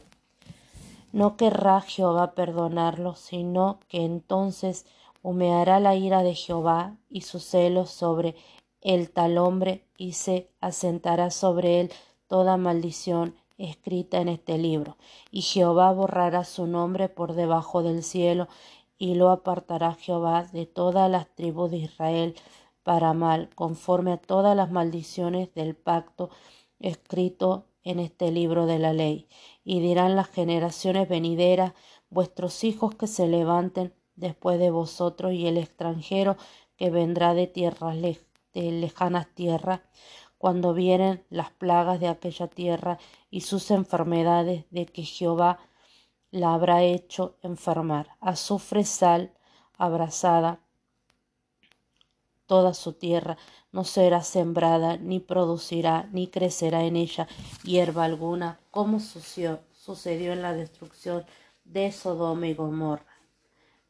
No 1.12 1.36
querrá 1.36 1.82
Jehová 1.82 2.32
perdonarlo, 2.34 3.16
sino 3.16 3.80
que 3.90 4.06
entonces 4.06 4.86
humeará 5.24 5.80
la 5.80 5.96
ira 5.96 6.24
de 6.24 6.36
Jehová 6.36 6.96
y 7.10 7.22
su 7.22 7.40
celo 7.40 7.86
sobre 7.86 8.36
el 8.82 9.12
tal 9.12 9.38
hombre 9.38 9.84
y 9.98 10.14
se 10.14 10.50
asentará 10.62 11.30
sobre 11.30 11.82
él 11.82 11.92
toda 12.28 12.58
maldición 12.58 13.36
escrita 13.58 14.22
en 14.22 14.30
este 14.30 14.58
libro. 14.58 14.98
Y 15.32 15.42
Jehová 15.42 15.92
borrará 15.92 16.44
su 16.46 16.66
nombre 16.66 17.10
por 17.10 17.34
debajo 17.34 17.84
del 17.84 18.04
cielo 18.04 18.48
y 18.98 19.16
lo 19.16 19.30
apartará 19.30 19.96
Jehová 19.96 20.44
de 20.52 20.66
todas 20.66 21.10
las 21.10 21.28
tribus 21.36 21.72
de 21.72 21.78
Israel 21.78 22.36
para 22.84 23.14
mal, 23.14 23.50
conforme 23.56 24.14
a 24.14 24.18
todas 24.18 24.56
las 24.56 24.72
maldiciones 24.72 25.54
del 25.54 25.76
pacto 25.76 26.30
escrito 26.80 27.68
en 27.84 28.00
este 28.00 28.32
libro 28.32 28.66
de 28.66 28.80
la 28.80 28.94
ley. 28.94 29.28
Y 29.64 29.80
dirán 29.80 30.16
las 30.16 30.30
generaciones 30.30 31.08
venideras, 31.08 31.74
vuestros 32.10 32.64
hijos 32.64 32.96
que 32.96 33.08
se 33.08 33.28
levanten 33.28 33.94
después 34.16 34.60
de 34.60 34.72
vosotros 34.72 35.34
y 35.34 35.48
el 35.48 35.58
extranjero 35.58 36.38
que 36.76 36.90
vendrá 36.90 37.34
de 37.34 37.48
tierras 37.48 37.98
de 38.02 38.72
lejanas 38.72 39.28
tierras, 39.34 39.82
cuando 40.38 40.74
vienen 40.74 41.24
las 41.30 41.52
plagas 41.52 42.00
de 42.00 42.08
aquella 42.08 42.48
tierra 42.48 42.98
y 43.30 43.42
sus 43.42 43.70
enfermedades 43.70 44.66
de 44.72 44.88
que 44.88 45.04
Jehová 45.04 45.60
la 46.32 46.54
habrá 46.54 46.82
hecho 46.82 47.38
enfermar. 47.44 48.18
Azufre, 48.20 48.84
sal, 48.84 49.34
abrasada, 49.78 50.60
toda 52.52 52.74
su 52.74 52.92
tierra 52.92 53.38
no 53.72 53.86
será 53.86 54.24
sembrada, 54.24 54.98
ni 54.98 55.22
producirá, 55.22 56.10
ni 56.12 56.28
crecerá 56.28 56.84
en 56.84 56.98
ella 56.98 57.26
hierba 57.64 58.04
alguna, 58.04 58.60
como 58.72 59.00
sucedió, 59.00 59.62
en 60.34 60.42
la 60.42 60.52
destrucción 60.52 61.26
de 61.64 61.94
Sodoma 61.94 62.48
y 62.48 62.54
Gomorra, 62.54 63.06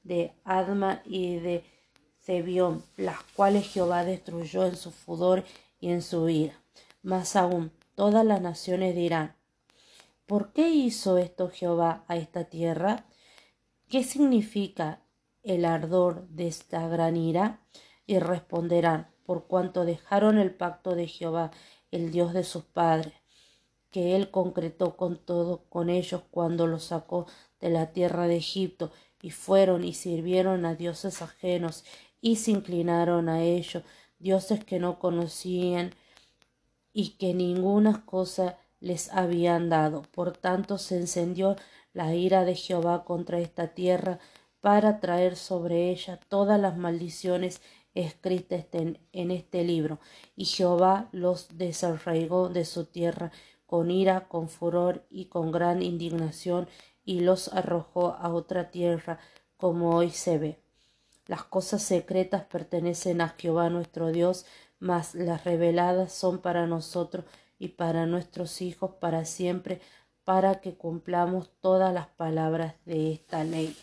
de 0.03 0.35
Adma 0.43 1.01
y 1.05 1.37
de 1.37 1.63
Zebión, 2.19 2.83
las 2.97 3.23
cuales 3.35 3.67
Jehová 3.67 4.05
destruyó 4.05 4.63
en 4.67 4.75
su 4.75 4.91
fudor 4.91 5.43
y 5.79 5.89
en 5.89 6.03
su 6.03 6.29
ira. 6.29 6.53
Más 7.01 7.35
aún, 7.35 7.71
todas 7.95 8.23
las 8.23 8.41
naciones 8.41 8.95
dirán, 8.95 9.35
¿Por 10.27 10.53
qué 10.53 10.69
hizo 10.69 11.17
esto 11.17 11.49
Jehová 11.49 12.05
a 12.07 12.15
esta 12.15 12.43
tierra? 12.43 13.05
¿Qué 13.89 14.03
significa 14.03 15.01
el 15.41 15.65
ardor 15.65 16.27
de 16.27 16.47
esta 16.47 16.87
gran 16.87 17.17
ira? 17.17 17.59
Y 18.11 18.19
responderán, 18.19 19.07
por 19.25 19.47
cuanto 19.47 19.85
dejaron 19.85 20.37
el 20.37 20.53
pacto 20.53 20.95
de 20.95 21.07
Jehová, 21.07 21.49
el 21.91 22.11
Dios 22.11 22.33
de 22.33 22.43
sus 22.43 22.65
padres, 22.65 23.13
que 23.89 24.17
él 24.17 24.31
concretó 24.31 24.97
con 24.97 25.15
todo 25.15 25.63
con 25.69 25.89
ellos 25.89 26.21
cuando 26.29 26.67
los 26.67 26.83
sacó 26.83 27.25
de 27.61 27.69
la 27.69 27.93
tierra 27.93 28.27
de 28.27 28.35
Egipto, 28.35 28.91
y 29.21 29.31
fueron 29.31 29.85
y 29.85 29.93
sirvieron 29.93 30.65
a 30.65 30.75
dioses 30.75 31.21
ajenos, 31.21 31.85
y 32.19 32.35
se 32.35 32.51
inclinaron 32.51 33.29
a 33.29 33.43
ellos, 33.43 33.81
dioses 34.19 34.61
que 34.65 34.77
no 34.77 34.99
conocían, 34.99 35.91
y 36.91 37.11
que 37.11 37.33
ninguna 37.33 38.03
cosa 38.05 38.57
les 38.81 39.09
habían 39.13 39.69
dado. 39.69 40.01
Por 40.01 40.35
tanto 40.35 40.77
se 40.77 40.97
encendió 40.97 41.55
la 41.93 42.13
ira 42.13 42.43
de 42.43 42.55
Jehová 42.55 43.05
contra 43.05 43.39
esta 43.39 43.69
tierra 43.69 44.19
para 44.59 44.99
traer 44.99 45.37
sobre 45.37 45.91
ella 45.91 46.19
todas 46.27 46.59
las 46.59 46.75
maldiciones 46.77 47.61
escritas 47.93 48.65
en 48.73 49.31
este 49.31 49.63
libro. 49.63 49.99
Y 50.35 50.45
Jehová 50.45 51.09
los 51.11 51.57
desarraigó 51.57 52.49
de 52.49 52.65
su 52.65 52.85
tierra 52.85 53.31
con 53.65 53.89
ira, 53.89 54.27
con 54.27 54.49
furor 54.49 55.05
y 55.09 55.25
con 55.25 55.51
gran 55.51 55.81
indignación, 55.81 56.67
y 57.05 57.21
los 57.21 57.47
arrojó 57.53 58.17
a 58.19 58.33
otra 58.33 58.69
tierra, 58.69 59.17
como 59.55 59.95
hoy 59.95 60.09
se 60.09 60.37
ve. 60.37 60.59
Las 61.25 61.43
cosas 61.43 61.81
secretas 61.81 62.43
pertenecen 62.43 63.21
a 63.21 63.29
Jehová 63.29 63.69
nuestro 63.69 64.11
Dios, 64.11 64.45
mas 64.79 65.15
las 65.15 65.45
reveladas 65.45 66.11
son 66.11 66.39
para 66.39 66.67
nosotros 66.67 67.23
y 67.59 67.69
para 67.69 68.05
nuestros 68.05 68.61
hijos 68.61 68.95
para 68.99 69.23
siempre, 69.23 69.79
para 70.25 70.59
que 70.59 70.75
cumplamos 70.75 71.51
todas 71.61 71.93
las 71.93 72.07
palabras 72.07 72.75
de 72.85 73.13
esta 73.13 73.43
ley. 73.43 73.73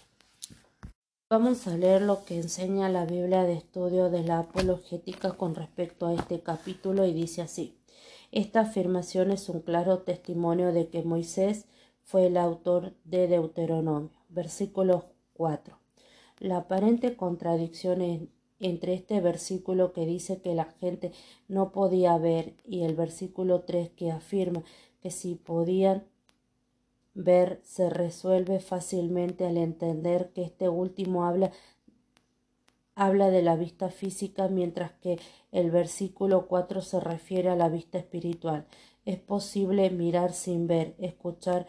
Vamos 1.30 1.66
a 1.66 1.76
leer 1.76 2.00
lo 2.00 2.24
que 2.24 2.36
enseña 2.36 2.88
la 2.88 3.04
Biblia 3.04 3.42
de 3.42 3.52
estudio 3.52 4.08
de 4.08 4.22
la 4.22 4.38
apologética 4.38 5.32
con 5.32 5.54
respecto 5.54 6.06
a 6.06 6.14
este 6.14 6.40
capítulo 6.40 7.04
y 7.04 7.12
dice 7.12 7.42
así. 7.42 7.76
Esta 8.32 8.60
afirmación 8.60 9.30
es 9.30 9.50
un 9.50 9.60
claro 9.60 9.98
testimonio 9.98 10.72
de 10.72 10.88
que 10.88 11.02
Moisés 11.02 11.66
fue 12.02 12.28
el 12.28 12.38
autor 12.38 12.94
de 13.04 13.28
Deuteronomio. 13.28 14.10
Versículo 14.30 15.04
4. 15.34 15.78
La 16.38 16.56
aparente 16.56 17.14
contradicción 17.14 18.30
entre 18.58 18.94
este 18.94 19.20
versículo 19.20 19.92
que 19.92 20.06
dice 20.06 20.40
que 20.40 20.54
la 20.54 20.64
gente 20.80 21.12
no 21.46 21.72
podía 21.72 22.16
ver 22.16 22.54
y 22.64 22.84
el 22.84 22.94
versículo 22.94 23.64
3 23.64 23.90
que 23.90 24.10
afirma 24.10 24.62
que 25.02 25.10
si 25.10 25.34
podían 25.34 26.06
ver 27.18 27.60
se 27.64 27.90
resuelve 27.90 28.60
fácilmente 28.60 29.46
al 29.46 29.56
entender 29.56 30.30
que 30.32 30.42
este 30.42 30.68
último 30.68 31.24
habla 31.24 31.50
habla 32.94 33.30
de 33.30 33.42
la 33.42 33.54
vista 33.54 33.90
física 33.90 34.48
mientras 34.48 34.90
que 34.92 35.20
el 35.52 35.70
versículo 35.70 36.48
4 36.48 36.80
se 36.80 36.98
refiere 36.98 37.48
a 37.48 37.54
la 37.56 37.68
vista 37.68 37.98
espiritual. 37.98 38.66
Es 39.04 39.18
posible 39.18 39.90
mirar 39.90 40.32
sin 40.32 40.66
ver, 40.66 40.96
escuchar 40.98 41.66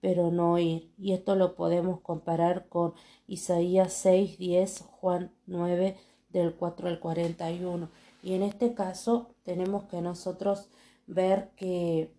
pero 0.00 0.32
no 0.32 0.54
oír. 0.54 0.90
Y 0.98 1.12
esto 1.12 1.36
lo 1.36 1.54
podemos 1.54 2.00
comparar 2.00 2.68
con 2.68 2.94
Isaías 3.28 3.92
6, 3.92 4.36
10, 4.38 4.80
Juan 4.90 5.30
9, 5.46 5.96
del 6.30 6.54
4 6.54 6.88
al 6.88 6.98
41. 6.98 7.88
Y 8.24 8.34
en 8.34 8.42
este 8.42 8.74
caso 8.74 9.30
tenemos 9.44 9.84
que 9.84 10.00
nosotros 10.00 10.68
ver 11.06 11.50
que, 11.54 12.12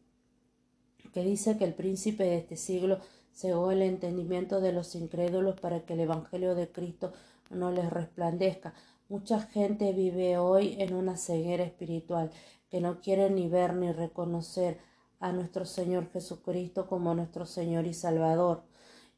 que 1.14 1.24
dice 1.24 1.58
que 1.58 1.66
el 1.66 1.74
príncipe 1.74 2.24
de 2.24 2.38
este 2.38 2.58
siglo 2.58 3.00
cegó 3.34 3.72
el 3.72 3.82
entendimiento 3.82 4.62
de 4.62 4.74
los 4.74 4.96
incrédulos 4.96 5.60
para 5.60 5.82
que 5.86 5.94
el 5.94 6.02
Evangelio 6.02 6.56
de 6.56 6.72
Cristo 6.72 7.14
no 7.50 7.72
les 7.72 7.90
resplandezca. 7.90 8.74
Mucha 9.10 9.42
gente 9.42 9.94
vive 9.94 10.38
hoy 10.38 10.76
en 10.80 10.94
una 10.94 11.18
ceguera 11.18 11.64
espiritual, 11.64 12.32
que 12.70 12.82
no 12.82 13.00
quiere 13.02 13.30
ni 13.30 13.48
ver 13.48 13.76
ni 13.76 13.92
reconocer 13.92 14.80
a 15.20 15.32
nuestro 15.32 15.66
Señor 15.66 16.10
Jesucristo 16.12 16.88
como 16.88 17.14
nuestro 17.14 17.46
Señor 17.46 17.86
y 17.86 17.94
Salvador, 17.94 18.64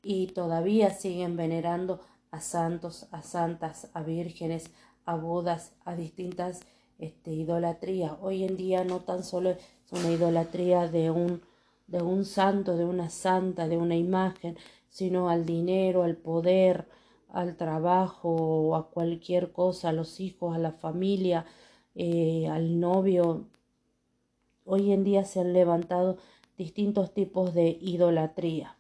y 0.04 0.28
todavía 0.28 0.92
siguen 0.92 1.38
venerando 1.38 2.02
a 2.32 2.42
santos, 2.42 3.08
a 3.12 3.22
santas, 3.22 3.88
a 3.94 4.04
vírgenes, 4.04 4.70
a 5.06 5.16
bodas, 5.16 5.72
a 5.86 5.96
distintas 5.96 6.60
este, 7.00 7.32
idolatrías. 7.32 8.14
Hoy 8.22 8.44
en 8.44 8.58
día 8.58 8.84
no 8.84 9.00
tan 9.00 9.24
solo 9.24 9.52
es 9.52 9.60
una 9.92 10.12
idolatría 10.12 10.88
de 10.88 11.12
un, 11.12 11.42
de 11.88 12.02
un 12.02 12.26
santo, 12.26 12.78
de 12.78 12.86
una 12.86 13.10
santa, 13.10 13.68
de 13.68 13.78
una 13.78 13.96
imagen, 13.96 14.58
sino 14.90 15.30
al 15.30 15.46
dinero, 15.46 16.04
al 16.04 16.18
poder, 16.18 16.88
al 17.30 17.58
trabajo 17.58 18.30
o 18.30 18.76
a 18.76 18.90
cualquier 18.90 19.52
cosa, 19.52 19.90
a 19.90 19.94
los 19.94 20.20
hijos, 20.20 20.56
a 20.56 20.60
la 20.60 20.72
familia, 20.72 21.46
eh, 21.96 22.48
al 22.48 22.80
novio, 22.80 23.46
hoy 24.66 24.92
en 24.92 25.04
día 25.04 25.24
se 25.24 25.40
han 25.40 25.54
levantado 25.54 26.18
distintos 26.58 27.14
tipos 27.14 27.54
de 27.54 27.78
idolatría. 27.82 28.78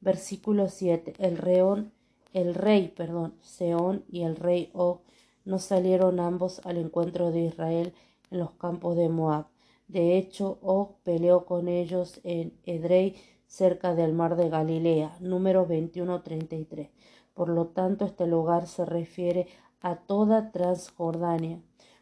Versículo 0.00 0.68
7. 0.68 1.14
El, 1.18 1.36
reón, 1.38 1.92
el 2.32 2.54
rey, 2.54 2.88
perdón, 2.88 3.34
Seón 3.40 4.04
y 4.10 4.22
el 4.22 4.36
rey 4.36 4.70
Og 4.72 5.00
no 5.44 5.58
salieron 5.58 6.20
ambos 6.20 6.60
al 6.64 6.76
encuentro 6.76 7.30
de 7.30 7.40
Israel 7.40 7.92
en 8.30 8.38
los 8.38 8.52
campos 8.52 8.96
de 8.96 9.08
Moab. 9.08 9.51
De 9.92 10.16
hecho, 10.16 10.58
Og 10.62 10.94
peleó 11.04 11.44
con 11.44 11.68
ellos 11.68 12.18
en 12.24 12.58
Edrei, 12.64 13.14
cerca 13.46 13.94
del 13.94 14.14
mar 14.14 14.36
de 14.36 14.48
Galilea, 14.48 15.18
número 15.20 15.66
2133. 15.66 16.88
Por 17.34 17.50
lo 17.50 17.66
tanto, 17.66 18.06
este 18.06 18.26
lugar 18.26 18.66
se 18.66 18.86
refiere 18.86 19.48
a 19.82 19.96
toda 19.96 20.50
Transjordania, 20.50 21.60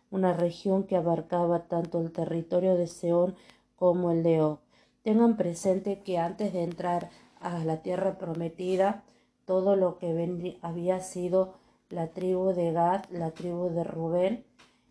una 0.08 0.32
región 0.32 0.84
que 0.84 0.94
abarcaba 0.94 1.66
tanto 1.66 2.00
el 2.00 2.12
territorio 2.12 2.76
de 2.76 2.86
Seón 2.86 3.34
como 3.74 4.12
el 4.12 4.22
de 4.22 4.40
Og. 4.40 4.60
Tengan 5.02 5.36
presente 5.36 6.00
que 6.04 6.18
antes 6.18 6.52
de 6.52 6.62
entrar 6.62 7.10
a 7.40 7.64
la 7.64 7.78
tierra 7.82 8.18
prometida, 8.18 9.02
todo 9.46 9.74
lo 9.74 9.98
que 9.98 10.56
había 10.62 11.00
sido 11.00 11.54
la 11.88 12.06
tribu 12.06 12.52
de 12.52 12.70
Gad, 12.70 13.06
la 13.10 13.32
tribu 13.32 13.68
de 13.70 13.82
Rubén 13.82 14.44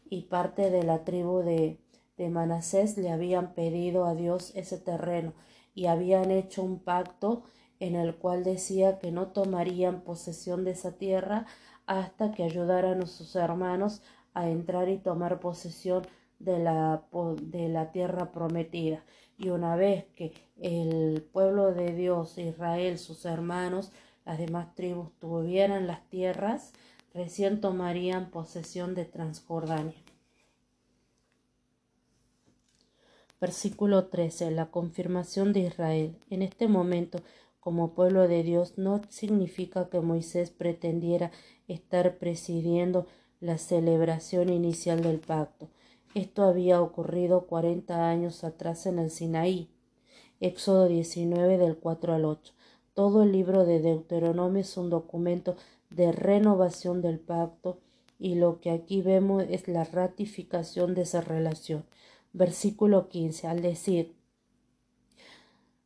y 0.10 0.24
parte 0.24 0.70
de 0.70 0.84
la 0.84 1.06
tribu 1.06 1.40
de, 1.40 1.78
de 2.20 2.30
Manasés 2.30 2.98
le 2.98 3.12
habían 3.12 3.54
pedido 3.54 4.04
a 4.04 4.14
Dios 4.14 4.52
ese 4.54 4.78
terreno 4.78 5.34
y 5.74 5.86
habían 5.86 6.32
hecho 6.32 6.62
un 6.62 6.80
pacto 6.80 7.44
en 7.80 7.96
el 7.96 8.14
cual 8.18 8.44
decía 8.44 9.00
que 9.00 9.10
no 9.10 9.28
tomarían 9.28 10.02
posesión 10.02 10.66
de 10.66 10.72
esa 10.72 10.98
tierra 10.98 11.46
hasta 11.86 12.34
que 12.34 12.44
ayudaran 12.44 13.02
a 13.04 13.08
sus 13.08 13.38
hermanos 13.38 14.02
a 14.34 14.50
entrar 14.50 14.90
y 14.90 14.98
tomar 14.98 15.40
posesión 15.40 16.06
de 16.40 16.60
la, 16.60 17.04
de 17.42 17.70
la 17.70 17.94
tierra 17.94 18.34
prometida. 18.34 19.06
Y 19.38 19.50
una 19.52 19.78
vez 19.78 20.04
que 20.18 20.34
el 20.58 21.26
pueblo 21.32 21.74
de 21.74 21.94
Dios, 21.94 22.38
Israel, 22.38 23.00
sus 23.00 23.24
hermanos, 23.24 23.94
las 24.26 24.40
demás 24.40 24.76
tribus 24.76 25.18
tuvieran 25.20 25.88
las 25.88 26.06
tierras, 26.10 26.74
recién 27.14 27.62
tomarían 27.62 28.30
posesión 28.30 28.94
de 28.94 29.06
Transjordania. 29.06 30.09
Versículo 33.42 34.08
13. 34.08 34.52
La 34.52 34.66
confirmación 34.66 35.54
de 35.54 35.62
Israel. 35.62 36.18
En 36.30 36.42
este 36.42 36.68
momento, 36.68 37.20
como 37.62 37.94
pueblo 37.94 38.28
de 38.28 38.44
Dios, 38.44 38.78
no 38.78 39.02
significa 39.08 39.90
que 39.90 40.02
Moisés 40.02 40.50
pretendiera 40.50 41.32
estar 41.70 42.18
presidiendo 42.18 43.08
la 43.40 43.58
celebración 43.58 44.50
inicial 44.50 45.02
del 45.02 45.20
pacto. 45.20 45.70
Esto 46.16 46.44
había 46.44 46.82
ocurrido 46.82 47.48
cuarenta 47.48 48.10
años 48.10 48.44
atrás 48.44 48.86
en 48.86 49.00
el 49.00 49.10
Sinaí. 49.10 49.70
Éxodo 50.42 50.90
19 50.90 51.58
del 51.58 51.78
4 51.78 52.14
al 52.14 52.26
8. 52.26 52.54
Todo 52.94 53.24
el 53.24 53.32
libro 53.32 53.64
de 53.64 53.80
Deuteronomio 53.80 54.62
es 54.62 54.76
un 54.76 54.90
documento 54.90 55.56
de 55.90 56.12
renovación 56.12 57.02
del 57.02 57.20
pacto 57.20 57.80
y 58.18 58.36
lo 58.36 58.60
que 58.60 58.72
aquí 58.72 59.02
vemos 59.02 59.46
es 59.50 59.70
la 59.70 59.86
ratificación 59.86 60.94
de 60.94 61.04
esa 61.04 61.22
relación. 61.22 61.86
Versículo 62.34 63.10
15. 63.10 63.48
Al 63.48 63.62
decir 63.62 64.16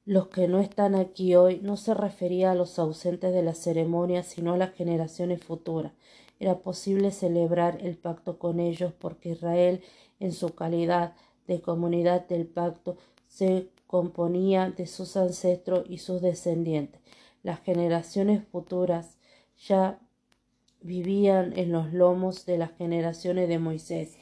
los 0.05 0.27
que 0.27 0.49
no 0.49 0.59
están 0.59 0.95
aquí 0.95 1.35
hoy 1.35 1.61
no 1.61 1.77
se 1.77 1.93
refería 1.93 2.51
a 2.51 2.55
los 2.55 2.77
ausentes 2.77 3.33
de 3.33 3.41
la 3.41 3.53
ceremonia, 3.53 4.23
sino 4.23 4.53
a 4.53 4.57
las 4.57 4.73
generaciones 4.73 5.41
futuras. 5.41 5.93
Era 6.39 6.59
posible 6.59 7.11
celebrar 7.11 7.77
el 7.81 7.97
pacto 7.97 8.37
con 8.37 8.59
ellos 8.59 8.91
porque 8.99 9.29
Israel, 9.29 9.81
en 10.19 10.33
su 10.33 10.55
calidad 10.55 11.13
de 11.47 11.61
comunidad 11.61 12.27
del 12.27 12.45
pacto, 12.45 12.97
se 13.29 13.69
componía 13.87 14.69
de 14.71 14.87
sus 14.87 15.15
ancestros 15.15 15.85
y 15.87 15.99
sus 15.99 16.21
descendientes. 16.21 16.99
Las 17.41 17.61
generaciones 17.61 18.43
futuras 18.45 19.17
ya 19.57 19.99
vivían 20.81 21.57
en 21.57 21.71
los 21.71 21.93
lomos 21.93 22.45
de 22.45 22.57
las 22.57 22.71
generaciones 22.73 23.47
de 23.47 23.59
Moisés. 23.59 24.17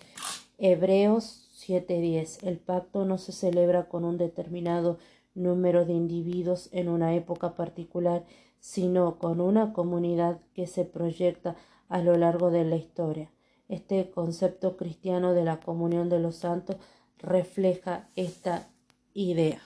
Hebreos 0.60 1.50
7:10. 1.62 2.40
El 2.44 2.58
pacto 2.58 3.06
no 3.06 3.18
se 3.18 3.32
celebra 3.32 3.88
con 3.88 4.04
un 4.04 4.18
determinado 4.18 4.98
número 5.36 5.86
de 5.86 5.94
individuos 5.94 6.70
en 6.72 6.90
una 6.90 7.14
época 7.16 7.56
particular, 7.56 8.26
sino 8.60 9.18
con 9.18 9.42
una 9.42 9.74
comunidad 9.74 10.40
que 10.54 10.68
se 10.68 10.86
proyecta 10.86 11.56
a 11.88 12.02
lo 12.02 12.18
largo 12.18 12.52
de 12.52 12.64
la 12.64 12.76
historia. 12.76 13.32
Este 13.70 14.12
concepto 14.12 14.76
cristiano 14.76 15.34
de 15.34 15.44
la 15.44 15.60
comunión 15.60 16.10
de 16.10 16.20
los 16.20 16.36
santos 16.36 16.78
refleja 17.18 18.10
esta 18.16 18.70
idea. 19.14 19.62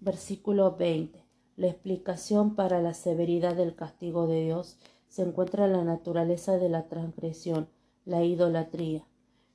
Versículo 0.00 0.76
20. 0.76 1.22
La 1.56 1.66
explicación 1.66 2.54
para 2.54 2.80
la 2.80 2.94
severidad 2.94 3.54
del 3.54 3.74
castigo 3.74 4.26
de 4.26 4.44
Dios 4.44 4.78
se 5.08 5.22
encuentra 5.22 5.66
en 5.66 5.72
la 5.72 5.84
naturaleza 5.84 6.56
de 6.56 6.68
la 6.68 6.88
transgresión, 6.88 7.68
la 8.04 8.22
idolatría. 8.22 9.09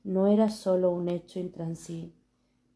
No 0.06 0.28
era 0.28 0.50
sólo 0.50 0.92
un 0.92 1.10
hecho 1.10 1.42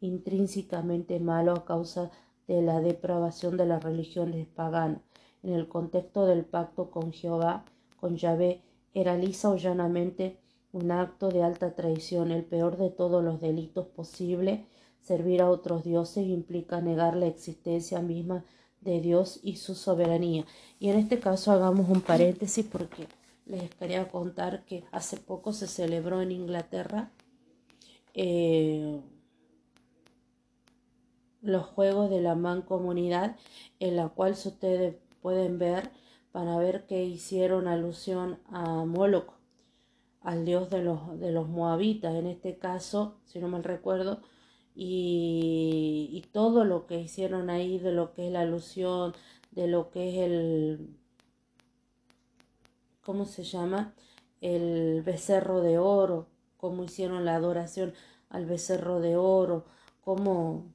intrínsecamente 0.01 1.21
malo 1.21 1.53
a 1.53 1.63
causa 1.63 2.11
de 2.47 2.61
la 2.61 2.81
depravación 2.81 3.55
de 3.55 3.65
las 3.65 3.81
religiones 3.81 4.45
paganas. 4.47 4.99
En 5.43 5.53
el 5.53 5.69
contexto 5.69 6.25
del 6.25 6.43
pacto 6.43 6.91
con 6.91 7.13
Jehová, 7.13 7.63
con 7.95 8.17
Yahvé, 8.17 8.61
era 8.93 9.15
lisa 9.15 9.49
o 9.49 9.55
llanamente 9.55 10.37
un 10.73 10.91
acto 10.91 11.29
de 11.29 11.43
alta 11.43 11.73
traición, 11.75 12.31
el 12.31 12.43
peor 12.43 12.75
de 12.75 12.89
todos 12.89 13.23
los 13.23 13.39
delitos 13.39 13.87
posibles 13.87 14.59
Servir 15.01 15.41
a 15.41 15.49
otros 15.49 15.83
dioses 15.83 16.27
implica 16.27 16.81
negar 16.81 17.15
la 17.15 17.27
existencia 17.27 18.01
misma 18.01 18.43
de 18.81 19.01
Dios 19.01 19.39
y 19.41 19.55
su 19.55 19.75
soberanía. 19.75 20.45
Y 20.79 20.89
en 20.89 20.99
este 20.99 21.19
caso 21.19 21.51
hagamos 21.51 21.89
un 21.89 22.01
paréntesis 22.01 22.65
porque 22.65 23.07
les 23.45 23.73
quería 23.75 24.07
contar 24.09 24.65
que 24.65 24.83
hace 24.91 25.17
poco 25.17 25.53
se 25.53 25.67
celebró 25.67 26.21
en 26.21 26.31
Inglaterra 26.31 27.11
eh, 28.21 29.01
los 31.41 31.65
Juegos 31.67 32.09
de 32.09 32.19
la 32.19 32.35
Mancomunidad, 32.35 33.37
en 33.79 33.95
la 33.95 34.09
cual 34.09 34.33
ustedes 34.33 34.97
pueden 35.21 35.57
ver 35.57 35.89
para 36.33 36.57
ver 36.57 36.85
que 36.85 37.05
hicieron 37.05 37.69
alusión 37.69 38.39
a 38.51 38.83
Moloch, 38.83 39.31
al 40.21 40.43
dios 40.43 40.69
de 40.69 40.83
los, 40.83 41.17
de 41.17 41.31
los 41.31 41.47
moabitas, 41.47 42.13
en 42.13 42.27
este 42.27 42.57
caso, 42.57 43.21
si 43.23 43.39
no 43.39 43.47
mal 43.47 43.63
recuerdo, 43.63 44.21
y, 44.75 46.25
todo 46.33 46.65
lo 46.65 46.87
que 46.87 46.99
hicieron 46.99 47.49
ahí 47.49 47.79
de 47.79 47.93
lo 47.93 48.13
que 48.13 48.27
es 48.27 48.33
la 48.33 48.41
alusión, 48.41 49.13
de 49.51 49.67
lo 49.67 49.91
que 49.91 50.09
es 50.09 50.17
el, 50.17 50.97
¿cómo 53.01 53.25
se 53.25 53.43
llama? 53.43 53.93
El 54.41 55.03
becerro 55.03 55.61
de 55.61 55.79
oro, 55.79 56.28
cómo 56.59 56.83
hicieron 56.83 57.25
la 57.25 57.35
adoración 57.35 57.93
al 58.29 58.45
becerro 58.45 58.99
de 58.99 59.15
oro, 59.15 59.65
cómo, 60.01 60.65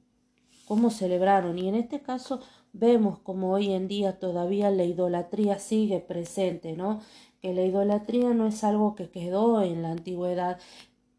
cómo 0.67 0.89
celebraron. 0.89 1.59
Y 1.59 1.69
en 1.69 1.75
este 1.75 2.01
caso 2.01 2.41
vemos 2.73 3.19
como 3.19 3.51
hoy 3.51 3.71
en 3.71 3.87
día 3.87 4.19
todavía 4.19 4.71
la 4.71 4.83
idolatría 4.83 5.59
sigue 5.59 5.99
presente, 5.99 6.73
¿no? 6.73 7.01
Que 7.41 7.53
la 7.53 7.63
idolatría 7.63 8.33
no 8.33 8.47
es 8.47 8.63
algo 8.63 8.95
que 8.95 9.09
quedó 9.09 9.61
en 9.61 9.83
la 9.83 9.91
antigüedad, 9.91 10.59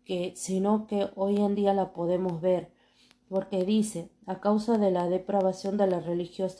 que, 0.04 0.32
sino 0.36 0.86
que 0.86 1.08
hoy 1.14 1.36
en 1.36 1.54
día 1.54 1.72
la 1.72 1.92
podemos 1.92 2.40
ver 2.40 2.76
porque 3.28 3.64
dice, 3.64 4.10
a 4.26 4.40
causa 4.40 4.78
de 4.78 4.90
la 4.90 5.08
depravación 5.08 5.76
de 5.76 5.86
las 5.86 6.06
religiones, 6.06 6.56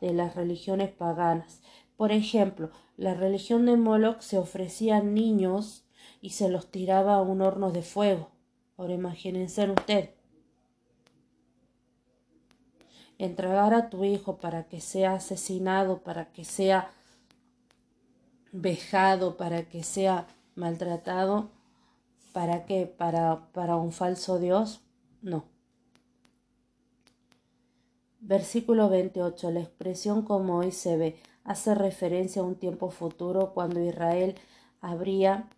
de 0.00 0.12
las 0.12 0.34
religiones 0.34 0.90
paganas. 0.90 1.60
Por 1.96 2.12
ejemplo, 2.12 2.70
la 2.96 3.14
religión 3.14 3.66
de 3.66 3.76
Moloch 3.76 4.20
se 4.20 4.38
ofrecía 4.38 5.00
niños 5.02 5.84
y 6.20 6.30
se 6.30 6.48
los 6.48 6.70
tiraba 6.70 7.14
a 7.14 7.22
un 7.22 7.40
horno 7.40 7.70
de 7.70 7.82
fuego. 7.82 8.30
Ahora 8.76 8.94
imagínense 8.94 9.70
usted. 9.70 10.10
Entregar 13.18 13.74
a 13.74 13.90
tu 13.90 14.04
hijo 14.04 14.38
para 14.38 14.64
que 14.64 14.80
sea 14.80 15.14
asesinado, 15.14 15.98
para 15.98 16.32
que 16.32 16.44
sea 16.44 16.90
vejado, 18.52 19.36
para 19.36 19.68
que 19.68 19.82
sea 19.82 20.26
maltratado, 20.54 21.50
¿para 22.32 22.64
qué? 22.64 22.86
¿Para, 22.86 23.52
para 23.52 23.76
un 23.76 23.92
falso 23.92 24.38
Dios? 24.38 24.80
No. 25.22 25.44
Versículo 28.20 28.88
28. 28.88 29.50
La 29.50 29.60
expresión 29.60 30.22
como 30.22 30.58
hoy 30.58 30.72
se 30.72 30.96
ve 30.96 31.16
hace 31.44 31.74
referencia 31.74 32.42
a 32.42 32.44
un 32.44 32.54
tiempo 32.54 32.90
futuro 32.90 33.52
cuando 33.52 33.80
Israel 33.80 34.36
habría 34.80 35.48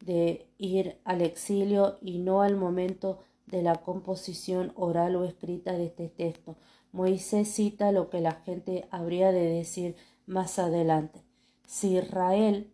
de 0.00 0.46
ir 0.58 0.98
al 1.04 1.22
exilio 1.22 1.98
y 2.00 2.18
no 2.18 2.42
al 2.42 2.56
momento 2.56 3.18
de 3.46 3.62
la 3.62 3.76
composición 3.76 4.72
oral 4.76 5.16
o 5.16 5.24
escrita 5.24 5.72
de 5.72 5.86
este 5.86 6.08
texto. 6.08 6.56
Moisés 6.92 7.48
cita 7.52 7.92
lo 7.92 8.10
que 8.10 8.20
la 8.20 8.32
gente 8.32 8.86
habría 8.90 9.32
de 9.32 9.46
decir 9.48 9.96
más 10.26 10.58
adelante. 10.58 11.22
Si 11.66 11.96
Israel 11.96 12.72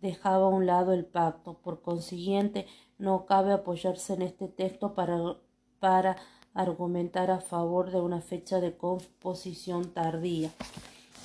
dejaba 0.00 0.46
a 0.46 0.50
un 0.50 0.66
lado 0.66 0.92
el 0.92 1.04
pacto, 1.04 1.54
por 1.54 1.82
consiguiente 1.82 2.66
no 2.98 3.26
cabe 3.26 3.52
apoyarse 3.52 4.14
en 4.14 4.22
este 4.22 4.48
texto 4.48 4.94
para, 4.94 5.36
para 5.80 6.16
argumentar 6.54 7.30
a 7.30 7.40
favor 7.40 7.90
de 7.90 8.00
una 8.00 8.20
fecha 8.20 8.60
de 8.60 8.76
composición 8.76 9.92
tardía. 9.92 10.50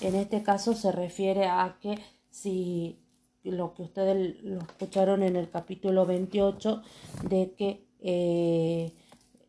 En 0.02 0.16
este 0.16 0.44
caso 0.44 0.74
se 0.74 0.92
refiere 0.92 1.46
a 1.46 1.78
que 1.80 2.00
si 2.30 3.01
lo 3.44 3.74
que 3.74 3.84
ustedes 3.84 4.44
lo 4.44 4.60
escucharon 4.60 5.24
en 5.24 5.36
el 5.36 5.50
capítulo 5.50 6.06
28, 6.06 6.82
de 7.28 7.54
que 7.54 7.86
eh, 8.00 8.94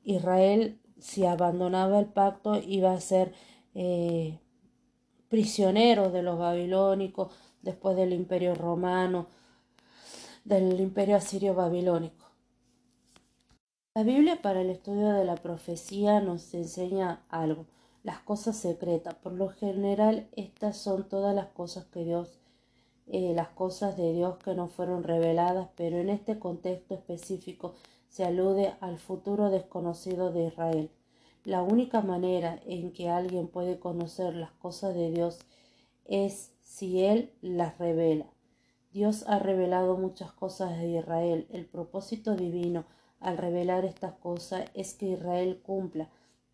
Israel, 0.04 0.80
si 0.98 1.26
abandonaba 1.26 1.98
el 1.98 2.06
pacto, 2.06 2.56
iba 2.56 2.92
a 2.92 3.00
ser 3.00 3.34
eh, 3.74 4.38
prisionero 5.28 6.10
de 6.10 6.22
los 6.22 6.38
babilónicos 6.38 7.32
después 7.62 7.96
del 7.96 8.12
imperio 8.12 8.54
romano, 8.54 9.26
del 10.44 10.80
imperio 10.80 11.16
asirio 11.16 11.54
babilónico. 11.54 12.26
La 13.94 14.02
Biblia 14.02 14.40
para 14.40 14.62
el 14.62 14.70
estudio 14.70 15.12
de 15.12 15.24
la 15.24 15.34
profecía 15.34 16.20
nos 16.20 16.54
enseña 16.54 17.24
algo, 17.28 17.66
las 18.02 18.20
cosas 18.20 18.56
secretas. 18.56 19.14
Por 19.14 19.34
lo 19.34 19.50
general, 19.50 20.28
estas 20.32 20.78
son 20.78 21.08
todas 21.08 21.34
las 21.34 21.48
cosas 21.48 21.84
que 21.84 22.04
Dios, 22.04 22.40
eh, 23.14 23.34
las 23.34 23.48
cosas 23.48 23.98
de 23.98 24.14
Dios 24.14 24.38
que 24.38 24.54
no 24.54 24.68
fueron 24.68 25.02
reveladas, 25.02 25.68
pero 25.76 25.98
en 25.98 26.08
este 26.08 26.38
contexto 26.38 26.94
específico 26.94 27.74
se 28.08 28.24
alude 28.24 28.72
al 28.80 28.98
futuro 28.98 29.50
desconocido 29.50 30.32
de 30.32 30.46
Israel. 30.46 30.90
La 31.44 31.62
única 31.62 32.00
manera 32.00 32.58
en 32.64 32.90
que 32.94 33.10
alguien 33.10 33.48
puede 33.48 33.78
conocer 33.78 34.34
las 34.34 34.52
cosas 34.52 34.94
de 34.94 35.10
Dios 35.10 35.40
es 36.06 36.54
si 36.62 37.04
Él 37.04 37.34
las 37.42 37.76
revela. 37.76 38.32
Dios 38.94 39.26
ha 39.28 39.38
revelado 39.38 39.98
muchas 39.98 40.32
cosas 40.32 40.78
de 40.78 40.92
Israel. 40.98 41.46
El 41.50 41.66
propósito 41.66 42.34
divino 42.34 42.86
al 43.20 43.36
revelar 43.36 43.84
estas 43.84 44.14
cosas 44.14 44.70
es 44.72 44.94
que 44.94 45.10
Israel 45.10 45.60
cumpla 45.62 46.08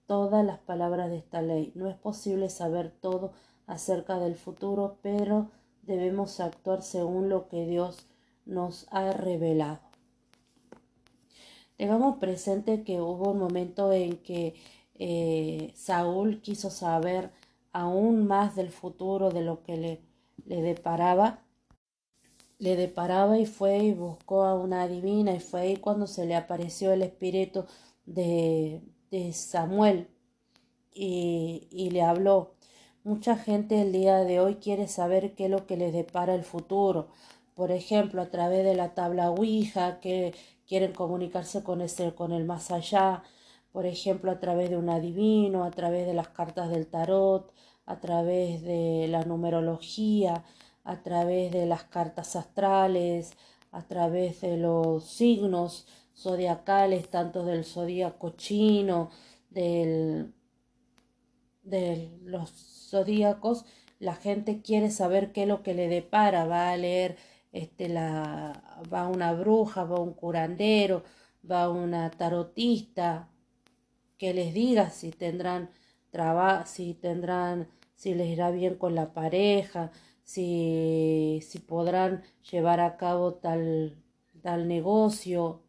todas 0.06 0.44
las 0.44 0.58
palabras 0.58 1.08
de 1.08 1.18
esta 1.18 1.40
ley. 1.40 1.70
No 1.76 1.88
es 1.88 1.96
posible 1.96 2.48
saber 2.48 2.90
todo 2.90 3.30
acerca 3.68 4.18
del 4.18 4.34
futuro, 4.34 4.98
pero 5.02 5.50
debemos 5.88 6.38
actuar 6.38 6.82
según 6.82 7.28
lo 7.28 7.48
que 7.48 7.66
Dios 7.66 8.06
nos 8.46 8.86
ha 8.90 9.12
revelado. 9.12 9.80
Tengamos 11.76 12.18
presente 12.18 12.84
que 12.84 13.00
hubo 13.00 13.32
un 13.32 13.38
momento 13.38 13.92
en 13.92 14.16
que 14.18 14.54
eh, 14.94 15.72
Saúl 15.74 16.40
quiso 16.40 16.70
saber 16.70 17.30
aún 17.72 18.26
más 18.26 18.54
del 18.54 18.70
futuro, 18.70 19.30
de 19.30 19.42
lo 19.42 19.62
que 19.62 19.76
le, 19.76 20.00
le 20.46 20.62
deparaba, 20.62 21.42
le 22.58 22.76
deparaba 22.76 23.38
y 23.38 23.46
fue 23.46 23.78
y 23.78 23.92
buscó 23.92 24.42
a 24.42 24.54
una 24.54 24.88
divina 24.88 25.32
y 25.34 25.40
fue 25.40 25.60
ahí 25.60 25.76
cuando 25.76 26.06
se 26.06 26.26
le 26.26 26.34
apareció 26.34 26.92
el 26.92 27.02
espíritu 27.02 27.64
de, 28.04 28.82
de 29.10 29.32
Samuel 29.32 30.08
y, 30.92 31.68
y, 31.70 31.90
le 31.90 32.02
habló. 32.02 32.54
Mucha 33.08 33.38
gente 33.38 33.80
el 33.80 33.90
día 33.92 34.18
de 34.18 34.38
hoy 34.38 34.56
quiere 34.56 34.86
saber 34.86 35.34
qué 35.34 35.46
es 35.46 35.50
lo 35.50 35.66
que 35.66 35.78
les 35.78 35.94
depara 35.94 36.34
el 36.34 36.44
futuro. 36.44 37.08
Por 37.54 37.70
ejemplo, 37.72 38.20
a 38.20 38.30
través 38.30 38.66
de 38.66 38.74
la 38.74 38.92
tabla 38.92 39.30
Ouija, 39.30 39.98
que 40.00 40.34
quieren 40.66 40.92
comunicarse 40.92 41.62
con, 41.62 41.80
ese, 41.80 42.14
con 42.14 42.32
el 42.32 42.44
más 42.44 42.70
allá. 42.70 43.22
Por 43.72 43.86
ejemplo, 43.86 44.30
a 44.30 44.40
través 44.40 44.68
de 44.68 44.76
un 44.76 44.90
adivino, 44.90 45.64
a 45.64 45.70
través 45.70 46.06
de 46.06 46.12
las 46.12 46.28
cartas 46.28 46.68
del 46.68 46.86
tarot, 46.86 47.50
a 47.86 47.98
través 47.98 48.60
de 48.62 49.06
la 49.08 49.24
numerología 49.24 50.44
a 50.84 51.02
través 51.02 51.50
de 51.50 51.64
las 51.64 51.84
cartas 51.84 52.36
astrales, 52.36 53.32
a 53.72 53.86
través 53.86 54.42
de 54.42 54.58
los 54.58 55.04
signos 55.04 55.86
zodiacales, 56.14 57.08
tanto 57.08 57.42
del 57.46 57.64
zodíaco 57.64 58.30
chino, 58.36 59.08
del, 59.48 60.34
de 61.68 62.10
los 62.24 62.50
zodíacos, 62.90 63.64
la 63.98 64.14
gente 64.14 64.62
quiere 64.62 64.90
saber 64.90 65.32
qué 65.32 65.42
es 65.42 65.48
lo 65.48 65.62
que 65.62 65.74
le 65.74 65.88
depara, 65.88 66.44
va 66.46 66.70
a 66.70 66.76
leer 66.76 67.16
este 67.52 67.88
la 67.88 68.82
va 68.92 69.08
una 69.08 69.32
bruja, 69.32 69.84
va 69.84 70.00
un 70.00 70.12
curandero, 70.12 71.02
va 71.50 71.70
una 71.70 72.10
tarotista 72.10 73.28
que 74.18 74.34
les 74.34 74.52
diga 74.54 74.90
si 74.90 75.10
tendrán 75.10 75.70
trabajo, 76.10 76.66
si 76.66 76.94
tendrán 76.94 77.68
si 77.98 78.14
les 78.14 78.28
irá 78.28 78.50
bien 78.52 78.76
con 78.76 78.94
la 78.94 79.12
pareja, 79.12 79.90
si, 80.22 81.40
si 81.42 81.58
podrán 81.58 82.22
llevar 82.50 82.80
a 82.80 82.96
cabo 82.96 83.34
tal, 83.34 83.96
tal 84.40 84.68
negocio. 84.68 85.62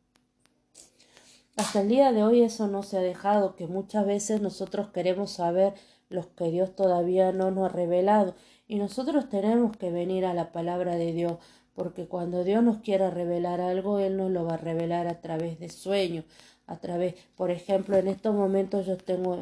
Hasta 1.60 1.82
el 1.82 1.90
día 1.90 2.14
de 2.14 2.24
hoy 2.24 2.42
eso 2.42 2.68
no 2.68 2.84
se 2.84 2.98
ha 2.98 3.02
dejado, 3.02 3.58
que 3.58 3.68
muchas 3.68 4.06
veces 4.06 4.40
nosotros 4.40 4.92
queremos 4.92 5.32
saber 5.32 5.74
los 6.08 6.28
que 6.28 6.50
Dios 6.52 6.74
todavía 6.74 7.34
no 7.34 7.52
nos 7.52 7.66
ha 7.66 7.76
revelado 7.76 8.34
y 8.66 8.78
nosotros 8.78 9.28
tenemos 9.28 9.76
que 9.76 9.92
venir 9.92 10.26
a 10.26 10.34
la 10.34 10.54
palabra 10.54 10.96
de 10.96 11.12
Dios, 11.12 11.34
porque 11.74 12.08
cuando 12.08 12.46
Dios 12.46 12.64
nos 12.64 12.78
quiera 12.78 13.10
revelar 13.10 13.60
algo, 13.60 14.00
Él 14.00 14.16
nos 14.16 14.32
lo 14.32 14.46
va 14.46 14.54
a 14.54 14.58
revelar 14.58 15.08
a 15.08 15.20
través 15.20 15.60
de 15.60 15.68
sueños, 15.68 16.24
a 16.66 16.78
través, 16.78 17.16
por 17.36 17.52
ejemplo, 17.52 17.98
en 17.98 18.08
estos 18.08 18.34
momentos 18.34 18.86
yo 18.86 18.96
tengo, 18.96 19.38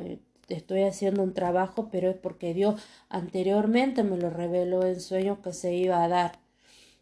estoy 0.50 0.86
haciendo 0.86 1.22
un 1.22 1.36
trabajo, 1.36 1.90
pero 1.92 2.10
es 2.10 2.18
porque 2.18 2.56
Dios 2.56 2.82
anteriormente 3.10 4.02
me 4.02 4.18
lo 4.18 4.32
reveló 4.32 4.84
en 4.88 5.02
sueños 5.02 5.38
que 5.44 5.54
se 5.54 5.76
iba 5.76 6.04
a 6.04 6.08
dar. 6.08 6.40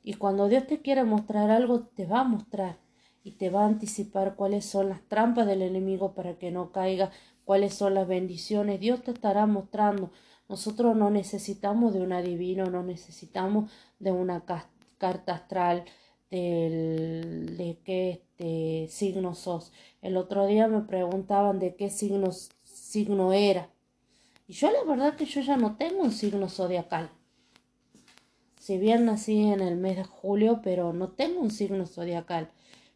Y 0.03 0.15
cuando 0.15 0.49
Dios 0.49 0.67
te 0.67 0.81
quiere 0.81 1.05
mostrar 1.05 1.51
algo, 1.51 1.83
te 1.83 2.05
va 2.05 2.19
a 2.19 2.23
mostrar 2.25 2.84
y 3.25 3.31
te 3.31 3.49
va 3.49 3.63
a 3.63 3.67
anticipar 3.67 4.35
cuáles 4.35 4.65
son 4.65 4.87
las 4.87 5.01
trampas 5.09 5.47
del 5.47 5.63
enemigo 5.63 6.13
para 6.13 6.37
que 6.37 6.51
no 6.51 6.71
caiga, 6.71 7.11
cuáles 7.43 7.73
son 7.73 7.95
las 7.95 8.07
bendiciones. 8.07 8.79
Dios 8.79 9.01
te 9.01 9.11
estará 9.11 9.47
mostrando. 9.47 10.11
Nosotros 10.47 10.95
no 10.95 11.09
necesitamos 11.09 11.95
de 11.95 12.01
un 12.01 12.13
adivino, 12.13 12.67
no 12.67 12.83
necesitamos 12.83 13.71
de 13.97 14.11
una 14.11 14.45
carta 14.99 15.33
astral 15.33 15.85
del, 16.29 17.57
de 17.57 17.79
qué 17.83 18.11
este 18.37 18.87
signo 18.89 19.33
sos. 19.33 19.73
El 20.03 20.17
otro 20.17 20.45
día 20.45 20.67
me 20.67 20.81
preguntaban 20.81 21.57
de 21.57 21.75
qué 21.75 21.89
signos 21.89 22.51
signo 22.63 23.33
era. 23.33 23.71
Y 24.47 24.53
yo 24.53 24.69
la 24.71 24.83
verdad 24.83 25.15
que 25.15 25.25
yo 25.25 25.41
ya 25.41 25.57
no 25.57 25.77
tengo 25.77 26.03
un 26.03 26.11
signo 26.11 26.47
zodiacal. 26.47 27.09
Si 28.59 28.77
bien 28.77 29.05
nací 29.05 29.47
en 29.47 29.61
el 29.61 29.77
mes 29.77 29.97
de 29.97 30.03
julio, 30.03 30.61
pero 30.63 30.93
no 30.93 31.09
tengo 31.09 31.41
un 31.41 31.49
signo 31.49 31.87
zodiacal. 31.87 32.51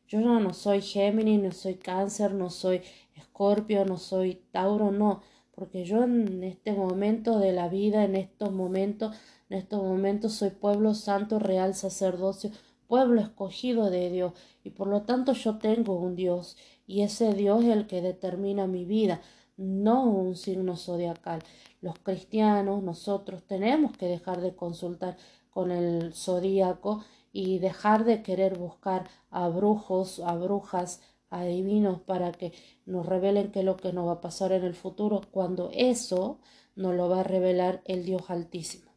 Yo 0.09 0.19
ya 0.19 0.39
no 0.39 0.53
soy 0.53 0.81
Géminis, 0.81 1.39
no 1.39 1.51
soy 1.51 1.75
Cáncer, 1.75 2.33
no 2.33 2.49
soy 2.49 2.81
Escorpio, 3.15 3.85
no 3.85 3.97
soy 3.97 4.41
Tauro, 4.51 4.91
no. 4.91 5.21
Porque 5.51 5.85
yo 5.85 6.03
en 6.03 6.43
este 6.43 6.73
momento 6.73 7.37
de 7.37 7.53
la 7.53 7.69
vida, 7.69 8.03
en 8.03 8.15
estos 8.15 8.51
momentos, 8.51 9.15
en 9.51 9.59
estos 9.59 9.83
momentos 9.83 10.33
soy 10.33 10.49
pueblo 10.49 10.95
santo, 10.95 11.37
real 11.37 11.75
sacerdocio, 11.75 12.49
pueblo 12.87 13.21
escogido 13.21 13.91
de 13.91 14.09
Dios. 14.09 14.33
Y 14.63 14.71
por 14.71 14.87
lo 14.87 15.03
tanto 15.03 15.33
yo 15.33 15.59
tengo 15.59 15.95
un 15.99 16.15
Dios. 16.15 16.57
Y 16.87 17.03
ese 17.03 17.35
Dios 17.35 17.63
es 17.63 17.69
el 17.69 17.85
que 17.85 18.01
determina 18.01 18.65
mi 18.65 18.85
vida 18.85 19.21
no 19.59 20.05
un 20.05 20.35
signo 20.35 20.75
zodiacal. 20.77 21.43
Los 21.81 21.99
cristianos, 21.99 22.81
nosotros 22.81 23.43
tenemos 23.43 23.95
que 23.95 24.07
dejar 24.07 24.41
de 24.41 24.55
consultar 24.55 25.17
con 25.49 25.71
el 25.71 26.13
zodíaco 26.13 27.03
y 27.31 27.59
dejar 27.59 28.05
de 28.05 28.23
querer 28.23 28.57
buscar 28.57 29.09
a 29.29 29.47
brujos, 29.47 30.19
a 30.19 30.35
brujas, 30.35 31.01
a 31.29 31.43
divinos 31.43 31.99
para 31.99 32.31
que 32.31 32.53
nos 32.85 33.05
revelen 33.05 33.51
qué 33.51 33.59
es 33.59 33.65
lo 33.65 33.77
que 33.77 33.93
nos 33.93 34.07
va 34.07 34.13
a 34.13 34.21
pasar 34.21 34.51
en 34.51 34.63
el 34.63 34.73
futuro, 34.73 35.21
cuando 35.31 35.69
eso 35.73 36.39
nos 36.75 36.95
lo 36.95 37.09
va 37.09 37.21
a 37.21 37.23
revelar 37.23 37.81
el 37.85 38.05
Dios 38.05 38.29
Altísimo. 38.29 38.89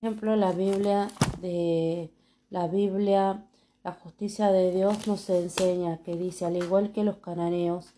Por 0.00 0.08
ejemplo, 0.08 0.36
la 0.36 0.52
Biblia 0.52 1.08
de 1.40 2.10
la 2.50 2.68
Biblia, 2.68 3.46
la 3.82 3.92
justicia 3.92 4.52
de 4.52 4.70
Dios 4.70 5.06
nos 5.06 5.28
enseña 5.28 5.98
que 5.98 6.16
dice, 6.16 6.44
al 6.44 6.56
igual 6.56 6.92
que 6.92 7.04
los 7.04 7.16
cananeos, 7.16 7.92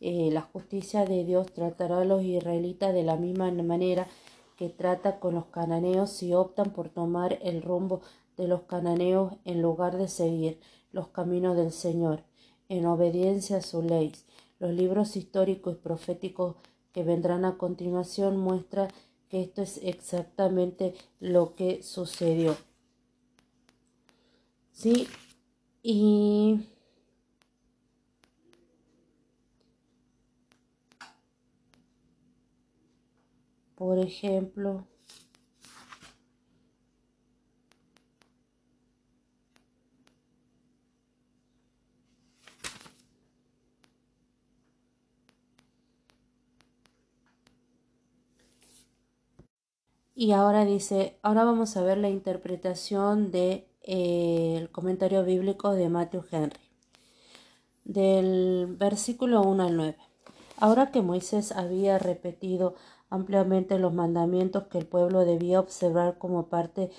eh, 0.00 0.30
la 0.32 0.40
justicia 0.40 1.04
de 1.04 1.24
Dios 1.24 1.52
tratará 1.52 2.00
a 2.00 2.04
los 2.04 2.22
israelitas 2.22 2.94
de 2.94 3.02
la 3.02 3.16
misma 3.16 3.50
manera 3.50 4.06
que 4.56 4.70
trata 4.70 5.20
con 5.20 5.34
los 5.34 5.46
cananeos 5.46 6.10
si 6.10 6.32
optan 6.32 6.70
por 6.70 6.88
tomar 6.88 7.38
el 7.42 7.62
rumbo 7.62 8.00
de 8.40 8.48
los 8.48 8.62
cananeos 8.62 9.34
en 9.44 9.60
lugar 9.60 9.98
de 9.98 10.08
seguir 10.08 10.58
los 10.92 11.08
caminos 11.08 11.56
del 11.56 11.72
Señor, 11.72 12.24
en 12.68 12.86
obediencia 12.86 13.58
a 13.58 13.62
su 13.62 13.82
ley. 13.82 14.12
Los 14.58 14.72
libros 14.72 15.16
históricos 15.16 15.74
y 15.74 15.78
proféticos 15.78 16.56
que 16.92 17.04
vendrán 17.04 17.44
a 17.44 17.58
continuación 17.58 18.36
muestran 18.38 18.88
que 19.28 19.42
esto 19.42 19.62
es 19.62 19.78
exactamente 19.82 20.94
lo 21.20 21.54
que 21.54 21.82
sucedió. 21.82 22.56
Sí, 24.72 25.06
y 25.82 26.66
por 33.76 33.98
ejemplo, 33.98 34.86
Y 50.20 50.32
ahora 50.32 50.66
dice, 50.66 51.18
ahora 51.22 51.44
vamos 51.44 51.78
a 51.78 51.82
ver 51.82 51.96
la 51.96 52.10
interpretación 52.10 53.30
del 53.30 53.32
de, 53.32 53.68
eh, 53.84 54.68
comentario 54.70 55.24
bíblico 55.24 55.72
de 55.72 55.88
Matthew 55.88 56.24
Henry, 56.30 56.60
del 57.84 58.66
versículo 58.78 59.40
1 59.40 59.62
al 59.62 59.76
9. 59.78 59.96
Ahora 60.58 60.90
que 60.90 61.00
Moisés 61.00 61.52
había 61.52 61.98
repetido 61.98 62.74
ampliamente 63.08 63.78
los 63.78 63.94
mandamientos 63.94 64.64
que 64.64 64.76
el 64.76 64.86
pueblo 64.86 65.24
debía 65.24 65.58
observar 65.58 66.18
como 66.18 66.48
parte 66.48 66.90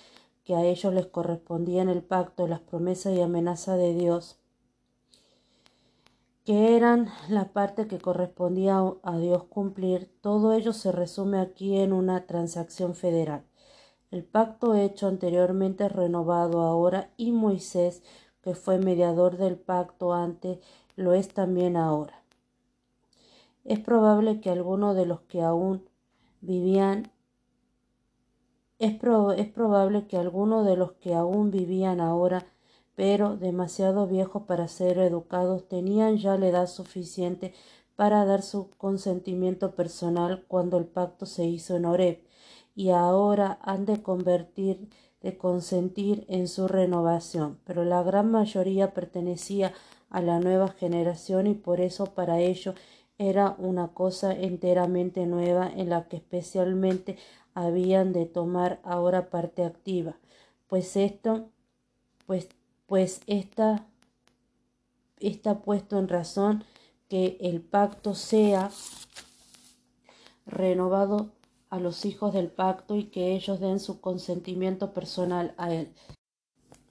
que 0.43 0.55
a 0.55 0.65
ellos 0.65 0.91
les 0.91 1.05
correspondía 1.05 1.83
en 1.83 1.89
el 1.89 2.01
pacto, 2.01 2.47
las 2.47 2.61
promesas 2.61 3.15
y 3.15 3.21
amenazas 3.21 3.77
de 3.77 3.93
Dios, 3.93 4.40
que 6.43 6.75
eran 6.75 7.09
la 7.29 7.53
parte 7.53 7.87
que 7.87 7.99
correspondía 7.99 8.81
a 9.03 9.17
Dios 9.17 9.43
cumplir, 9.43 10.09
todo 10.21 10.53
ello 10.53 10.73
se 10.73 10.91
resume 10.91 11.39
aquí 11.39 11.77
en 11.77 11.93
una 11.93 12.25
transacción 12.25 12.95
federal. 12.95 13.43
El 14.09 14.23
pacto 14.23 14.75
hecho 14.75 15.07
anteriormente 15.07 15.87
renovado 15.87 16.61
ahora 16.61 17.11
y 17.15 17.31
Moisés, 17.31 18.03
que 18.41 18.55
fue 18.55 18.79
mediador 18.79 19.37
del 19.37 19.57
pacto 19.57 20.13
antes, 20.13 20.59
lo 20.95 21.13
es 21.13 21.29
también 21.29 21.77
ahora. 21.77 22.23
Es 23.63 23.79
probable 23.79 24.41
que 24.41 24.49
algunos 24.49 24.95
de 24.95 25.05
los 25.05 25.21
que 25.21 25.41
aún 25.41 25.87
vivían 26.41 27.11
es, 28.79 28.93
es 29.37 29.47
probable 29.47 30.07
que 30.07 30.17
algunos 30.17 30.65
de 30.65 30.75
los 30.75 30.93
que 30.93 31.13
aún 31.13 31.51
vivían 31.51 32.01
ahora 32.01 32.50
pero 32.95 33.37
demasiado 33.37 34.07
viejos 34.07 34.43
para 34.43 34.67
ser 34.67 34.97
educados, 34.99 35.67
tenían 35.67 36.17
ya 36.17 36.37
la 36.37 36.47
edad 36.47 36.67
suficiente 36.67 37.53
para 37.95 38.25
dar 38.25 38.41
su 38.41 38.69
consentimiento 38.77 39.75
personal 39.75 40.43
cuando 40.47 40.77
el 40.77 40.85
pacto 40.85 41.25
se 41.25 41.45
hizo 41.45 41.75
en 41.75 41.85
Oreb, 41.85 42.23
y 42.75 42.89
ahora 42.89 43.59
han 43.61 43.85
de 43.85 44.01
convertir, 44.01 44.89
de 45.21 45.37
consentir 45.37 46.25
en 46.29 46.47
su 46.47 46.67
renovación. 46.67 47.59
Pero 47.65 47.83
la 47.83 48.01
gran 48.01 48.31
mayoría 48.31 48.93
pertenecía 48.93 49.73
a 50.09 50.21
la 50.21 50.39
nueva 50.39 50.69
generación 50.69 51.47
y 51.47 51.53
por 51.53 51.79
eso 51.79 52.07
para 52.07 52.39
ello 52.39 52.73
era 53.17 53.55
una 53.59 53.89
cosa 53.89 54.33
enteramente 54.33 55.27
nueva 55.27 55.71
en 55.71 55.89
la 55.89 56.07
que 56.07 56.17
especialmente 56.17 57.17
habían 57.53 58.13
de 58.13 58.25
tomar 58.25 58.79
ahora 58.83 59.29
parte 59.29 59.63
activa, 59.63 60.15
pues 60.67 60.95
esto, 60.95 61.49
pues 62.25 62.49
pues 62.91 63.21
está, 63.25 63.87
está 65.21 65.61
puesto 65.61 65.97
en 65.97 66.09
razón 66.09 66.65
que 67.07 67.37
el 67.39 67.61
pacto 67.61 68.15
sea 68.15 68.69
renovado 70.45 71.31
a 71.69 71.79
los 71.79 72.03
hijos 72.03 72.33
del 72.33 72.51
pacto 72.51 72.97
y 72.97 73.05
que 73.05 73.31
ellos 73.31 73.61
den 73.61 73.79
su 73.79 74.01
consentimiento 74.01 74.93
personal 74.93 75.53
a 75.55 75.73
él. 75.73 75.93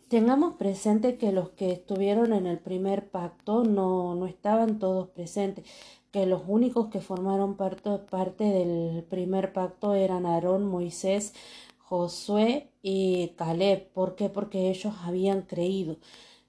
Tengamos 0.09 0.55
presente 0.55 1.19
que 1.19 1.33
los 1.33 1.51
que 1.51 1.71
estuvieron 1.71 2.33
en 2.33 2.47
el 2.47 2.59
primer 2.59 3.11
pacto 3.11 3.65
no, 3.65 4.15
no 4.15 4.25
estaban 4.25 4.79
todos 4.79 5.11
presentes, 5.11 5.67
que 6.13 6.25
los 6.25 6.45
únicos 6.49 6.87
que 6.87 7.03
formaron 7.03 7.59
parte, 7.59 7.99
parte 7.99 8.45
del 8.45 9.05
primer 9.05 9.53
pacto 9.53 9.93
eran 9.93 10.25
Aarón, 10.25 10.65
Moisés, 10.65 11.35
Josué 11.77 12.70
y 12.83 13.29
Caleb. 13.37 13.93
¿Por 13.93 14.17
qué? 14.17 14.29
Porque 14.29 14.71
ellos 14.71 14.95
habían 15.05 15.43
creído. 15.43 15.99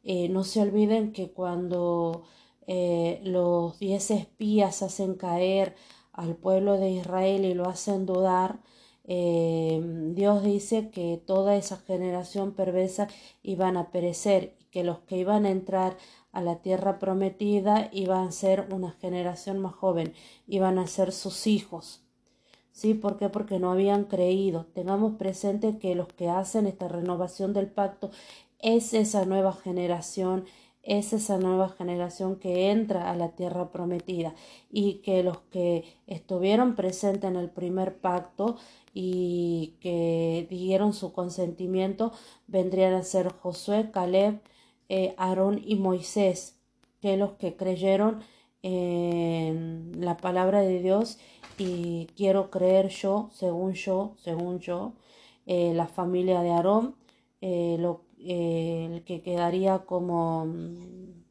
Eh, 0.03 0.29
no 0.29 0.43
se 0.43 0.61
olviden 0.61 1.13
que 1.13 1.31
cuando 1.31 2.23
eh, 2.67 3.21
los 3.23 3.79
diez 3.79 4.11
espías 4.11 4.81
hacen 4.83 5.15
caer 5.15 5.75
al 6.13 6.35
pueblo 6.35 6.77
de 6.77 6.91
Israel 6.91 7.45
y 7.45 7.53
lo 7.53 7.67
hacen 7.67 8.05
dudar, 8.05 8.61
eh, 9.03 9.81
Dios 10.13 10.43
dice 10.43 10.89
que 10.89 11.17
toda 11.25 11.55
esa 11.55 11.77
generación 11.77 12.53
perversa 12.53 13.07
iban 13.43 13.77
a 13.77 13.91
perecer 13.91 14.55
y 14.59 14.65
que 14.65 14.83
los 14.83 14.99
que 14.99 15.17
iban 15.17 15.45
a 15.45 15.51
entrar 15.51 15.97
a 16.31 16.41
la 16.41 16.61
tierra 16.61 16.99
prometida 16.99 17.89
iban 17.91 18.27
a 18.27 18.31
ser 18.31 18.67
una 18.71 18.91
generación 18.91 19.59
más 19.59 19.73
joven, 19.73 20.13
iban 20.47 20.79
a 20.79 20.87
ser 20.87 21.11
sus 21.11 21.47
hijos. 21.47 22.03
¿Sí? 22.71 22.93
¿Por 22.93 23.17
qué? 23.17 23.29
Porque 23.29 23.59
no 23.59 23.71
habían 23.71 24.05
creído. 24.05 24.65
Tengamos 24.73 25.15
presente 25.17 25.77
que 25.77 25.95
los 25.95 26.07
que 26.07 26.29
hacen 26.29 26.67
esta 26.67 26.87
renovación 26.87 27.53
del 27.53 27.67
pacto 27.67 28.11
es 28.59 28.93
esa 28.93 29.25
nueva 29.25 29.53
generación, 29.53 30.45
es 30.83 31.13
esa 31.13 31.37
nueva 31.37 31.69
generación 31.69 32.37
que 32.37 32.71
entra 32.71 33.11
a 33.11 33.15
la 33.15 33.29
tierra 33.35 33.71
prometida 33.71 34.33
y 34.71 34.95
que 35.03 35.23
los 35.23 35.39
que 35.51 35.83
estuvieron 36.07 36.75
presentes 36.75 37.29
en 37.29 37.35
el 37.35 37.49
primer 37.49 37.97
pacto 37.97 38.57
y 38.93 39.75
que 39.79 40.47
dieron 40.49 40.93
su 40.93 41.13
consentimiento 41.13 42.11
vendrían 42.47 42.93
a 42.93 43.03
ser 43.03 43.31
Josué, 43.31 43.91
Caleb, 43.91 44.41
eh, 44.89 45.13
Aarón 45.17 45.61
y 45.63 45.75
Moisés, 45.75 46.57
que 46.99 47.15
los 47.17 47.33
que 47.33 47.55
creyeron 47.55 48.21
en 48.63 49.91
la 49.99 50.17
palabra 50.17 50.61
de 50.61 50.81
Dios 50.81 51.17
y 51.57 52.07
quiero 52.15 52.49
creer 52.51 52.89
yo, 52.89 53.29
según 53.33 53.73
yo, 53.73 54.15
según 54.17 54.59
yo, 54.59 54.93
eh, 55.45 55.73
la 55.73 55.87
familia 55.87 56.41
de 56.41 56.51
Aarón, 56.51 56.95
eh, 57.41 57.77
lo, 57.79 58.05
eh, 58.19 58.87
el 58.91 59.03
que 59.03 59.21
quedaría 59.21 59.79
como 59.79 60.45
mm, 60.45 61.21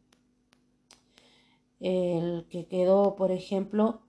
el 1.80 2.46
que 2.50 2.66
quedó, 2.66 3.16
por 3.16 3.30
ejemplo, 3.32 4.00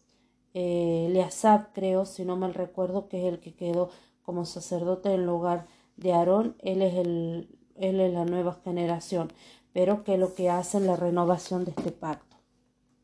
eh, 0.53 1.27
creo, 1.73 2.05
si 2.05 2.25
no 2.25 2.35
mal 2.35 2.53
recuerdo, 2.53 3.07
que 3.07 3.19
es 3.27 3.33
el 3.33 3.39
que 3.39 3.53
quedó 3.55 3.89
como 4.23 4.45
sacerdote 4.45 5.13
en 5.13 5.25
lugar 5.25 5.67
de 5.97 6.13
Aarón, 6.13 6.55
él 6.59 6.81
es 6.81 6.95
el, 6.95 7.59
él 7.75 7.99
es 7.99 8.13
la 8.13 8.25
nueva 8.25 8.59
generación, 8.63 9.31
pero 9.73 10.03
que 10.03 10.17
lo 10.17 10.33
que 10.35 10.49
hace 10.49 10.77
es 10.79 10.83
la 10.83 10.95
renovación 10.95 11.65
de 11.65 11.71
este 11.71 11.91
pacto. 11.91 12.30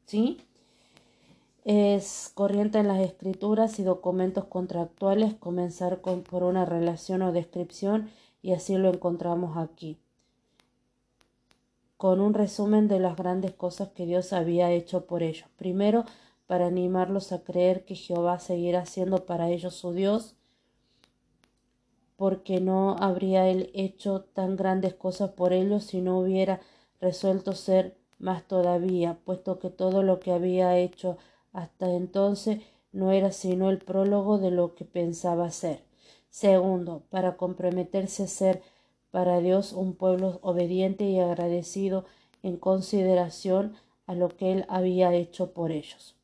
¿Sí? 0.08 0.38
Es 1.65 2.32
corriente 2.34 2.80
en 2.80 2.88
las 2.88 3.02
escrituras 3.02 3.78
y 3.78 3.84
documentos 3.84 4.46
contractuales 4.46 5.34
comenzar 5.34 6.00
con, 6.00 6.24
por 6.24 6.43
una 6.43 6.63
relación 6.63 7.22
o 7.22 7.34
descripción 7.34 8.10
y 8.41 8.54
así 8.54 8.78
lo 8.78 8.88
encontramos 8.88 9.58
aquí, 9.58 9.98
con 11.98 12.22
un 12.22 12.34
resumen 12.34 12.88
de 12.88 13.02
las 13.02 13.17
grandes 13.17 13.52
cosas 13.52 13.89
que 13.89 14.06
Dios 14.06 14.32
había 14.32 14.72
hecho 14.72 15.06
por 15.06 15.24
ellos. 15.24 15.50
Primero, 15.58 16.06
para 16.46 16.67
animarlos 16.67 17.34
a 17.34 17.43
creer 17.43 17.84
que 17.84 17.96
Jehová 17.96 18.39
seguirá 18.39 18.86
siendo 18.86 19.26
para 19.26 19.50
ellos 19.50 19.76
su 19.76 19.91
Dios, 19.91 20.36
porque 22.15 22.62
no 22.62 22.96
habría 22.98 23.50
él 23.50 23.72
hecho 23.74 24.22
tan 24.22 24.56
grandes 24.56 24.93
cosas 24.93 25.32
por 25.32 25.52
ellos 25.52 25.84
si 25.84 26.00
no 26.00 26.20
hubiera 26.20 26.62
resuelto 27.02 27.52
ser 27.54 27.97
más 28.19 28.47
todavía, 28.47 29.17
puesto 29.25 29.60
que 29.60 29.69
todo 29.69 30.03
lo 30.03 30.19
que 30.19 30.32
había 30.32 30.77
hecho 30.77 31.17
hasta 31.53 31.91
entonces 31.91 32.62
no 32.91 33.12
era 33.12 33.32
sino 33.32 33.69
el 33.69 33.80
prólogo 33.80 34.38
de 34.38 34.51
lo 34.51 34.75
que 34.75 34.86
pensaba 34.86 35.49
ser. 35.51 35.84
Segundo, 36.30 37.03
para 37.10 37.38
comprometerse 37.38 38.23
a 38.23 38.27
ser 38.27 38.62
para 39.12 39.39
Dios 39.39 39.73
un 39.73 39.95
pueblo 39.95 40.39
obediente 40.41 41.06
y 41.06 41.19
agradecido 41.19 42.06
en 42.43 42.58
consideración 42.58 43.75
a 44.06 44.15
lo 44.15 44.30
que 44.30 44.51
Él 44.51 44.65
había 44.69 45.13
hecho 45.13 45.51
por 45.53 45.71
ellos. 45.71 46.15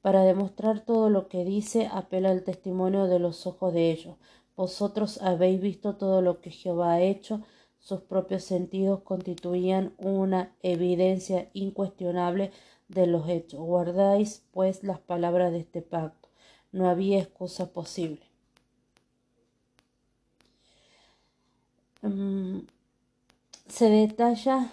Para 0.00 0.24
demostrar 0.24 0.80
todo 0.80 1.10
lo 1.10 1.28
que 1.28 1.44
dice, 1.44 1.88
apela 1.92 2.30
al 2.30 2.42
testimonio 2.42 3.06
de 3.06 3.18
los 3.18 3.46
ojos 3.46 3.72
de 3.72 3.92
ellos. 3.92 4.16
Vosotros 4.56 5.22
habéis 5.22 5.60
visto 5.60 5.94
todo 5.94 6.22
lo 6.22 6.40
que 6.40 6.50
Jehová 6.50 6.94
ha 6.94 7.00
hecho, 7.00 7.42
sus 7.82 8.00
propios 8.00 8.44
sentidos 8.44 9.00
constituían 9.02 9.92
una 9.98 10.54
evidencia 10.62 11.50
incuestionable 11.52 12.52
de 12.86 13.08
los 13.08 13.28
hechos. 13.28 13.60
Guardáis, 13.60 14.44
pues, 14.52 14.84
las 14.84 15.00
palabras 15.00 15.50
de 15.50 15.58
este 15.58 15.82
pacto. 15.82 16.28
No 16.70 16.88
había 16.88 17.18
excusa 17.18 17.72
posible. 17.72 18.22
Mm, 22.02 22.60
se 23.66 23.90
detalla 23.90 24.70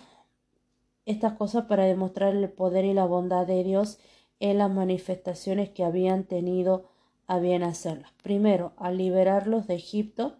estas 1.05 1.33
cosas 1.33 1.65
para 1.65 1.85
demostrar 1.85 2.35
el 2.35 2.49
poder 2.49 2.85
y 2.85 2.93
la 2.93 3.05
bondad 3.05 3.47
de 3.47 3.63
Dios 3.63 3.97
en 4.39 4.59
las 4.59 4.69
manifestaciones 4.69 5.71
que 5.71 5.83
habían 5.83 6.25
tenido 6.25 6.85
a 7.25 7.39
bien 7.39 7.63
hacerlas. 7.63 8.11
Primero, 8.21 8.73
al 8.77 8.97
liberarlos 8.97 9.65
de 9.65 9.75
Egipto, 9.75 10.38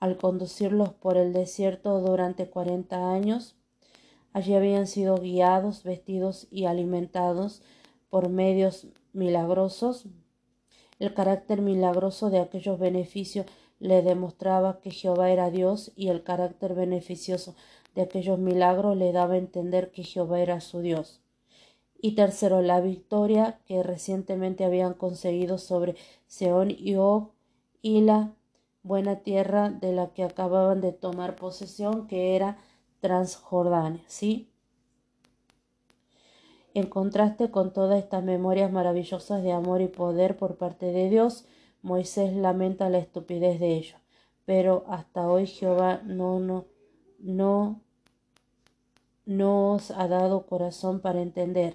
al 0.00 0.16
conducirlos 0.16 0.92
por 0.92 1.16
el 1.16 1.32
desierto 1.32 2.00
durante 2.00 2.48
cuarenta 2.48 3.12
años. 3.12 3.56
Allí 4.32 4.54
habían 4.54 4.86
sido 4.86 5.16
guiados, 5.16 5.82
vestidos 5.82 6.46
y 6.50 6.66
alimentados 6.66 7.62
por 8.10 8.28
medios 8.28 8.86
milagrosos. 9.12 10.06
El 10.98 11.14
carácter 11.14 11.62
milagroso 11.62 12.30
de 12.30 12.40
aquellos 12.40 12.78
beneficios 12.78 13.46
le 13.78 14.02
demostraba 14.02 14.80
que 14.80 14.90
Jehová 14.90 15.30
era 15.30 15.50
Dios 15.50 15.92
y 15.94 16.08
el 16.08 16.22
carácter 16.22 16.74
beneficioso 16.74 17.54
de 17.94 18.02
aquellos 18.02 18.38
milagros 18.38 18.96
le 18.96 19.12
daba 19.12 19.34
a 19.34 19.38
entender 19.38 19.90
que 19.90 20.04
Jehová 20.04 20.40
era 20.40 20.60
su 20.60 20.80
Dios. 20.80 21.20
Y 22.00 22.14
tercero, 22.14 22.62
la 22.62 22.80
victoria 22.80 23.60
que 23.66 23.82
recientemente 23.82 24.64
habían 24.64 24.94
conseguido 24.94 25.58
sobre 25.58 25.96
Seón 26.26 26.70
y 26.70 26.94
Og 26.94 27.30
y 27.82 28.00
buena 28.88 29.16
tierra 29.20 29.70
de 29.70 29.92
la 29.92 30.08
que 30.08 30.24
acababan 30.24 30.80
de 30.80 30.92
tomar 30.92 31.36
posesión, 31.36 32.08
que 32.08 32.34
era 32.34 32.58
Transjordania, 33.00 34.02
¿sí? 34.08 34.50
En 36.74 36.86
contraste 36.86 37.50
con 37.50 37.72
todas 37.72 38.02
estas 38.02 38.24
memorias 38.24 38.72
maravillosas 38.72 39.42
de 39.42 39.52
amor 39.52 39.80
y 39.80 39.88
poder 39.88 40.36
por 40.36 40.56
parte 40.56 40.86
de 40.86 41.08
Dios, 41.10 41.44
Moisés 41.82 42.34
lamenta 42.34 42.90
la 42.90 42.98
estupidez 42.98 43.60
de 43.60 43.76
ellos. 43.76 44.00
Pero 44.44 44.84
hasta 44.88 45.28
hoy 45.28 45.46
Jehová 45.46 46.00
no, 46.04 46.40
no, 46.40 46.66
no, 47.18 47.80
no 49.26 49.72
os 49.74 49.90
ha 49.90 50.08
dado 50.08 50.46
corazón 50.46 51.00
para 51.00 51.20
entender. 51.20 51.74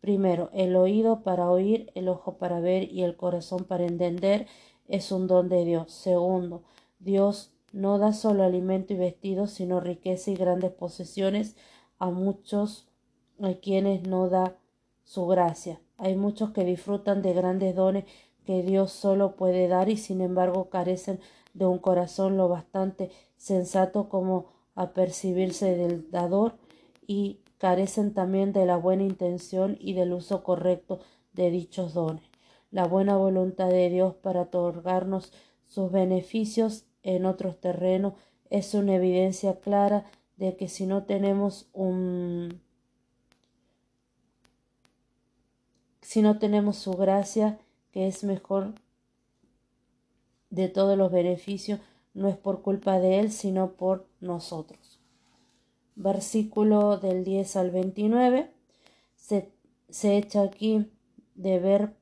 Primero, 0.00 0.50
el 0.52 0.76
oído 0.76 1.22
para 1.22 1.50
oír, 1.50 1.90
el 1.94 2.08
ojo 2.08 2.36
para 2.36 2.60
ver 2.60 2.90
y 2.92 3.02
el 3.02 3.16
corazón 3.16 3.64
para 3.64 3.84
entender 3.84 4.46
es 4.88 5.12
un 5.12 5.26
don 5.26 5.48
de 5.48 5.64
Dios. 5.64 5.92
Segundo, 5.92 6.62
Dios 6.98 7.52
no 7.72 7.98
da 7.98 8.12
solo 8.12 8.44
alimento 8.44 8.92
y 8.92 8.96
vestido, 8.96 9.46
sino 9.46 9.80
riqueza 9.80 10.30
y 10.30 10.36
grandes 10.36 10.72
posesiones 10.72 11.56
a 11.98 12.10
muchos 12.10 12.88
a 13.40 13.54
quienes 13.54 14.06
no 14.06 14.28
da 14.28 14.56
su 15.04 15.26
gracia. 15.26 15.80
Hay 15.96 16.16
muchos 16.16 16.50
que 16.50 16.64
disfrutan 16.64 17.22
de 17.22 17.32
grandes 17.32 17.74
dones 17.74 18.04
que 18.44 18.62
Dios 18.62 18.92
solo 18.92 19.36
puede 19.36 19.68
dar 19.68 19.88
y 19.88 19.96
sin 19.96 20.20
embargo 20.20 20.68
carecen 20.68 21.20
de 21.54 21.66
un 21.66 21.78
corazón 21.78 22.36
lo 22.36 22.48
bastante 22.48 23.10
sensato 23.36 24.08
como 24.08 24.46
a 24.74 24.92
percibirse 24.92 25.76
del 25.76 26.10
dador 26.10 26.54
y 27.06 27.40
carecen 27.58 28.14
también 28.14 28.52
de 28.52 28.66
la 28.66 28.76
buena 28.76 29.04
intención 29.04 29.76
y 29.78 29.92
del 29.92 30.12
uso 30.12 30.42
correcto 30.42 31.00
de 31.32 31.50
dichos 31.50 31.94
dones. 31.94 32.31
La 32.72 32.86
buena 32.86 33.16
voluntad 33.16 33.68
de 33.68 33.90
Dios 33.90 34.14
para 34.14 34.42
otorgarnos 34.42 35.32
sus 35.68 35.92
beneficios 35.92 36.86
en 37.02 37.26
otros 37.26 37.60
terrenos 37.60 38.14
es 38.50 38.74
una 38.74 38.94
evidencia 38.96 39.60
clara 39.60 40.06
de 40.38 40.56
que 40.56 40.68
si 40.68 40.86
no 40.86 41.04
tenemos 41.04 41.68
un 41.72 42.60
si 46.00 46.20
no 46.20 46.38
tenemos 46.38 46.76
su 46.76 46.92
gracia, 46.92 47.58
que 47.90 48.06
es 48.06 48.24
mejor 48.24 48.74
de 50.50 50.68
todos 50.68 50.98
los 50.98 51.10
beneficios, 51.10 51.80
no 52.12 52.28
es 52.28 52.36
por 52.36 52.60
culpa 52.60 52.98
de 52.98 53.20
Él, 53.20 53.32
sino 53.32 53.72
por 53.72 54.06
nosotros. 54.20 55.00
Versículo 55.94 56.98
del 56.98 57.24
10 57.24 57.56
al 57.56 57.70
29. 57.70 58.50
Se, 59.16 59.52
se 59.88 60.18
echa 60.18 60.42
aquí 60.42 60.90
de 61.34 61.58
ver 61.58 62.01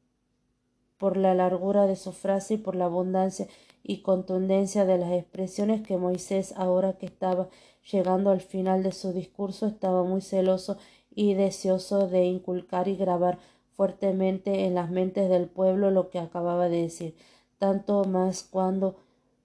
por 1.01 1.17
la 1.17 1.35
largura 1.35 1.87
de 1.87 1.97
su 1.97 2.13
frase 2.13 2.55
y 2.55 2.59
por 2.59 2.77
la 2.77 2.85
abundancia 2.85 3.49
y 3.83 4.03
contundencia 4.03 4.85
de 4.85 4.99
las 4.99 5.13
expresiones 5.13 5.81
que 5.81 5.97
Moisés, 5.97 6.53
ahora 6.59 6.99
que 6.99 7.07
estaba 7.07 7.49
llegando 7.91 8.31
al 8.31 8.43
final 8.43 8.83
de 8.83 8.93
su 8.93 9.15
discurso, 9.15 9.67
estaba 9.67 10.05
muy 10.05 10.21
celoso 10.21 10.77
y 11.15 11.33
deseoso 11.33 12.07
de 12.07 12.27
inculcar 12.27 12.87
y 12.87 12.97
grabar 12.97 13.39
fuertemente 13.77 14.67
en 14.67 14.75
las 14.75 14.91
mentes 14.91 15.31
del 15.31 15.47
pueblo 15.47 15.91
lo 15.91 16.11
que 16.11 16.19
acababa 16.19 16.69
de 16.69 16.83
decir, 16.83 17.17
tanto 17.59 18.05
más 18.05 18.43
cuando 18.43 18.97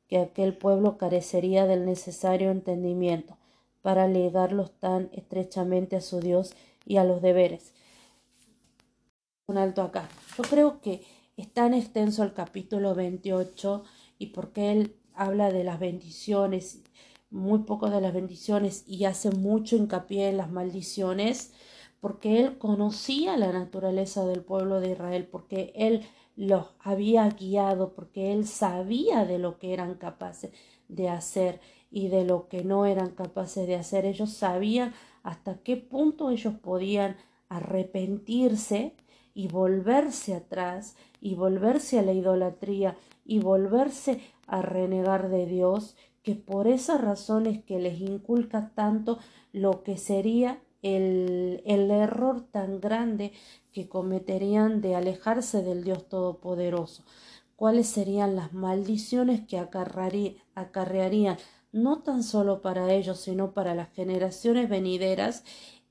que 0.09 0.19
aquel 0.19 0.57
pueblo 0.57 0.97
carecería 0.97 1.67
del 1.67 1.85
necesario 1.85 2.51
entendimiento 2.51 3.37
para 3.81 4.09
ligarlos 4.09 4.71
tan 4.81 5.09
estrechamente 5.13 5.95
a 5.95 6.01
su 6.01 6.19
Dios 6.19 6.53
y 6.85 6.97
a 6.97 7.05
los 7.05 7.21
deberes. 7.21 7.71
Un 9.47 9.57
alto 9.57 9.83
acá. 9.83 10.09
Yo 10.35 10.43
creo 10.43 10.81
que 10.81 11.01
es 11.37 11.51
tan 11.51 11.73
extenso 11.73 12.23
el 12.23 12.33
capítulo 12.33 12.95
28 12.95 13.83
y 14.17 14.27
porque 14.27 14.71
él 14.71 14.95
habla 15.13 15.51
de 15.51 15.63
las 15.63 15.79
bendiciones, 15.79 16.83
muy 17.29 17.59
poco 17.59 17.89
de 17.89 18.01
las 18.01 18.13
bendiciones 18.13 18.85
y 18.87 19.05
hace 19.05 19.31
mucho 19.31 19.75
hincapié 19.75 20.29
en 20.29 20.37
las 20.37 20.49
maldiciones, 20.49 21.53
porque 21.99 22.39
él 22.39 22.57
conocía 22.57 23.35
la 23.37 23.51
naturaleza 23.51 24.25
del 24.25 24.43
pueblo 24.43 24.79
de 24.79 24.91
Israel, 24.91 25.27
porque 25.29 25.73
él 25.75 26.05
los 26.35 26.67
había 26.79 27.27
guiado, 27.29 27.93
porque 27.93 28.31
él 28.31 28.45
sabía 28.47 29.25
de 29.25 29.39
lo 29.39 29.57
que 29.57 29.73
eran 29.73 29.95
capaces 29.95 30.51
de 30.87 31.09
hacer 31.09 31.59
y 31.91 32.09
de 32.09 32.25
lo 32.25 32.47
que 32.47 32.63
no 32.63 32.85
eran 32.85 33.11
capaces 33.11 33.67
de 33.67 33.75
hacer. 33.75 34.05
Ellos 34.05 34.31
sabían 34.31 34.93
hasta 35.23 35.57
qué 35.63 35.77
punto 35.77 36.29
ellos 36.29 36.53
podían 36.61 37.17
arrepentirse 37.49 38.95
y 39.35 39.49
volverse 39.49 40.33
atrás 40.33 40.95
y 41.21 41.35
volverse 41.35 41.99
a 41.99 42.01
la 42.01 42.13
idolatría 42.13 42.95
y 43.25 43.39
volverse 43.39 44.21
a 44.47 44.63
renegar 44.63 45.29
de 45.29 45.45
Dios, 45.45 45.95
que 46.23 46.33
por 46.33 46.67
esas 46.67 47.01
razones 47.01 47.63
que 47.63 47.77
les 47.77 47.99
inculca 47.99 48.71
tanto 48.73 49.19
lo 49.51 49.83
que 49.83 49.97
sería 49.97 50.59
el, 50.81 51.61
el 51.65 51.91
error 51.91 52.41
tan 52.41 52.79
grande 52.79 53.33
que 53.71 53.87
cometerían 53.87 54.81
de 54.81 54.95
alejarse 54.95 55.61
del 55.61 55.83
Dios 55.83 56.07
Todopoderoso. 56.07 57.03
¿Cuáles 57.55 57.87
serían 57.87 58.35
las 58.35 58.53
maldiciones 58.53 59.45
que 59.45 59.59
acarrearían 59.59 61.37
no 61.75 62.03
tan 62.03 62.23
solo 62.23 62.61
para 62.61 62.93
ellos, 62.93 63.19
sino 63.19 63.51
para 63.51 63.75
las 63.75 63.91
generaciones 63.91 64.69
venideras 64.69 65.43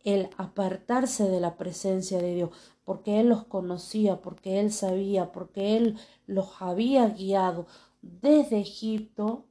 el 0.04 0.28
apartarse 0.36 1.24
de 1.28 1.40
la 1.40 1.56
presencia 1.56 2.18
de 2.18 2.34
Dios, 2.34 2.50
porque 2.84 3.20
Él 3.20 3.28
los 3.28 3.44
conocía, 3.44 4.20
porque 4.20 4.60
Él 4.60 4.70
sabía, 4.70 5.32
porque 5.32 5.76
Él 5.76 5.98
los 6.26 6.60
había 6.60 7.08
guiado 7.08 7.66
desde 8.02 8.60
Egipto 8.60 9.46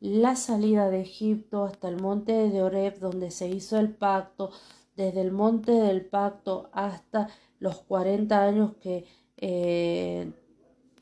la 0.00 0.34
salida 0.34 0.88
de 0.88 1.02
Egipto 1.02 1.64
hasta 1.64 1.88
el 1.88 2.00
monte 2.00 2.32
de 2.32 2.62
Oreb 2.62 2.98
donde 2.98 3.30
se 3.30 3.48
hizo 3.48 3.78
el 3.78 3.90
pacto, 3.94 4.50
desde 4.96 5.20
el 5.20 5.32
monte 5.32 5.72
del 5.72 6.06
pacto 6.06 6.70
hasta 6.72 7.28
los 7.58 7.80
cuarenta 7.80 8.42
años 8.42 8.72
que 8.80 9.04
eh, 9.36 10.32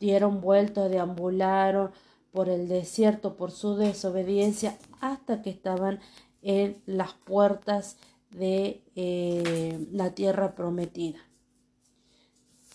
dieron 0.00 0.40
vuelta, 0.40 0.88
deambularon 0.88 1.92
por 2.32 2.48
el 2.48 2.68
desierto 2.68 3.36
por 3.36 3.50
su 3.50 3.76
desobediencia 3.76 4.76
hasta 5.00 5.42
que 5.42 5.50
estaban 5.50 6.00
en 6.42 6.80
las 6.86 7.12
puertas 7.14 7.96
de 8.30 8.82
eh, 8.94 9.86
la 9.92 10.14
tierra 10.14 10.54
prometida. 10.54 11.18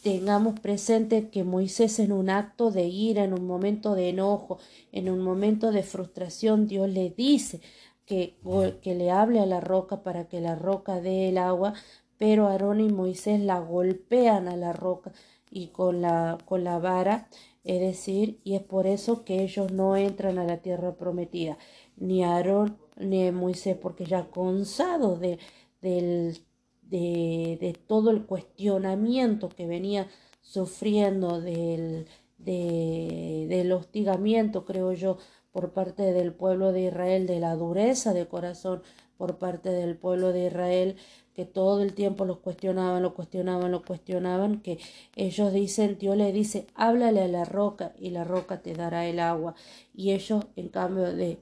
Tengamos 0.04 0.60
presente 0.60 1.30
que 1.30 1.46
Moisés 1.46 2.00
en 2.00 2.12
un 2.12 2.30
acto 2.30 2.72
de 2.72 2.88
ira, 2.88 3.24
en 3.24 3.34
un 3.34 3.48
momento 3.48 3.96
de 3.96 4.10
enojo, 4.10 4.60
en 4.92 5.10
un 5.10 5.20
momento 5.20 5.72
de 5.72 5.84
frustración, 5.84 6.68
Dios 6.68 6.90
le 6.90 7.10
dice 7.10 7.62
que, 8.06 8.36
que 8.82 8.96
le 8.96 9.12
hable 9.12 9.40
a 9.40 9.46
la 9.46 9.62
roca 9.62 10.04
para 10.04 10.28
que 10.28 10.42
la 10.42 10.56
roca 10.56 11.00
dé 11.00 11.30
el 11.30 11.38
agua, 11.38 11.74
pero 12.18 12.48
Aarón 12.48 12.82
y 12.82 12.90
Moisés 12.90 13.40
la 13.40 13.60
golpean 13.60 14.48
a 14.48 14.58
la 14.58 14.74
roca 14.74 15.14
y 15.50 15.68
con 15.68 16.02
la, 16.02 16.38
con 16.46 16.64
la 16.64 16.80
vara, 16.80 17.30
es 17.64 17.80
decir, 17.80 18.40
y 18.44 18.56
es 18.56 18.62
por 18.62 18.88
eso 18.88 19.24
que 19.24 19.42
ellos 19.44 19.72
no 19.72 19.96
entran 19.96 20.38
a 20.38 20.44
la 20.44 20.58
tierra 20.58 20.96
prometida, 20.96 21.58
ni 21.96 22.24
Aarón 22.24 22.78
Moisés, 22.98 23.78
porque 23.78 24.06
ya 24.06 24.30
cansados 24.32 25.20
de, 25.20 25.40
del 25.82 26.40
de, 26.82 27.78
todo 27.88 28.12
el 28.12 28.26
cuestionamiento 28.26 29.50
que 29.50 29.66
venía 29.66 30.08
sufriendo 30.42 31.42
del, 31.42 32.08
del 32.38 33.72
hostigamiento, 33.72 34.66
creo 34.66 34.94
yo, 34.94 35.18
por 35.52 35.72
parte 35.72 36.14
del 36.14 36.34
pueblo 36.34 36.72
de 36.72 36.86
Israel, 36.86 37.28
de 37.28 37.40
la 37.40 37.56
dureza 37.56 38.14
de 38.14 38.28
corazón 38.28 38.82
por 39.18 39.38
parte 39.38 39.70
del 39.70 39.96
pueblo 39.96 40.34
de 40.34 40.48
Israel, 40.48 40.98
que 41.34 41.46
todo 41.46 41.82
el 41.82 41.94
tiempo 41.94 42.26
los 42.26 42.40
cuestionaban, 42.40 43.02
lo 43.02 43.14
cuestionaban, 43.14 43.72
lo 43.72 43.84
cuestionaban, 43.84 44.62
que 44.62 44.80
ellos 45.16 45.54
dicen, 45.54 45.98
Dios 46.00 46.18
le 46.18 46.32
dice, 46.32 46.68
háblale 46.76 47.22
a 47.22 47.28
la 47.28 47.46
roca 47.46 47.94
y 47.98 48.10
la 48.10 48.24
roca 48.24 48.62
te 48.62 48.74
dará 48.74 49.08
el 49.08 49.20
agua. 49.20 49.56
Y 49.94 50.12
ellos, 50.12 50.46
en 50.56 50.70
cambio 50.70 51.14
de, 51.14 51.40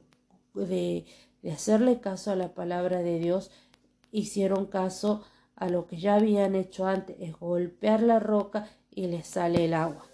de, 0.54 1.06
de 1.42 1.52
hacerle 1.52 2.00
caso 2.00 2.32
a 2.32 2.36
la 2.36 2.54
palabra 2.54 3.02
de 3.02 3.20
Dios, 3.20 3.52
hicieron 4.12 4.66
caso 4.66 5.24
a 5.56 5.70
lo 5.70 5.88
que 5.88 5.98
ya 5.98 6.16
habían 6.16 6.56
hecho 6.56 6.88
antes, 6.88 7.16
es 7.20 7.34
golpear 7.40 8.02
la 8.02 8.20
roca 8.20 8.70
y 8.90 9.08
les 9.08 9.28
sale 9.28 9.66
el 9.66 9.74
agua. 9.74 10.06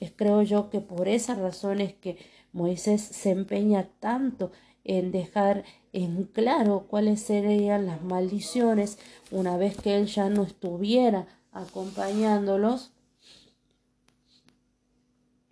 Es 0.00 0.12
creo 0.14 0.42
yo 0.42 0.68
que 0.68 0.80
por 0.80 1.08
esas 1.08 1.38
razones 1.38 1.94
que 1.94 2.18
Moisés 2.52 3.00
se 3.00 3.30
empeña 3.30 3.88
tanto 4.00 4.50
en 4.84 5.12
dejar 5.12 5.64
en 5.92 6.24
claro 6.24 6.86
cuáles 6.88 7.20
serían 7.22 7.86
las 7.86 8.02
maldiciones 8.02 8.98
una 9.30 9.56
vez 9.56 9.76
que 9.76 9.96
él 9.96 10.06
ya 10.06 10.28
no 10.28 10.42
estuviera 10.42 11.26
acompañándolos 11.52 12.92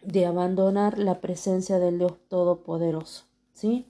de 0.03 0.27
abandonar 0.27 0.99
la 0.99 1.21
presencia 1.21 1.79
del 1.79 1.99
Dios 1.99 2.15
Todopoderoso. 2.29 3.25
¿Sí? 3.53 3.87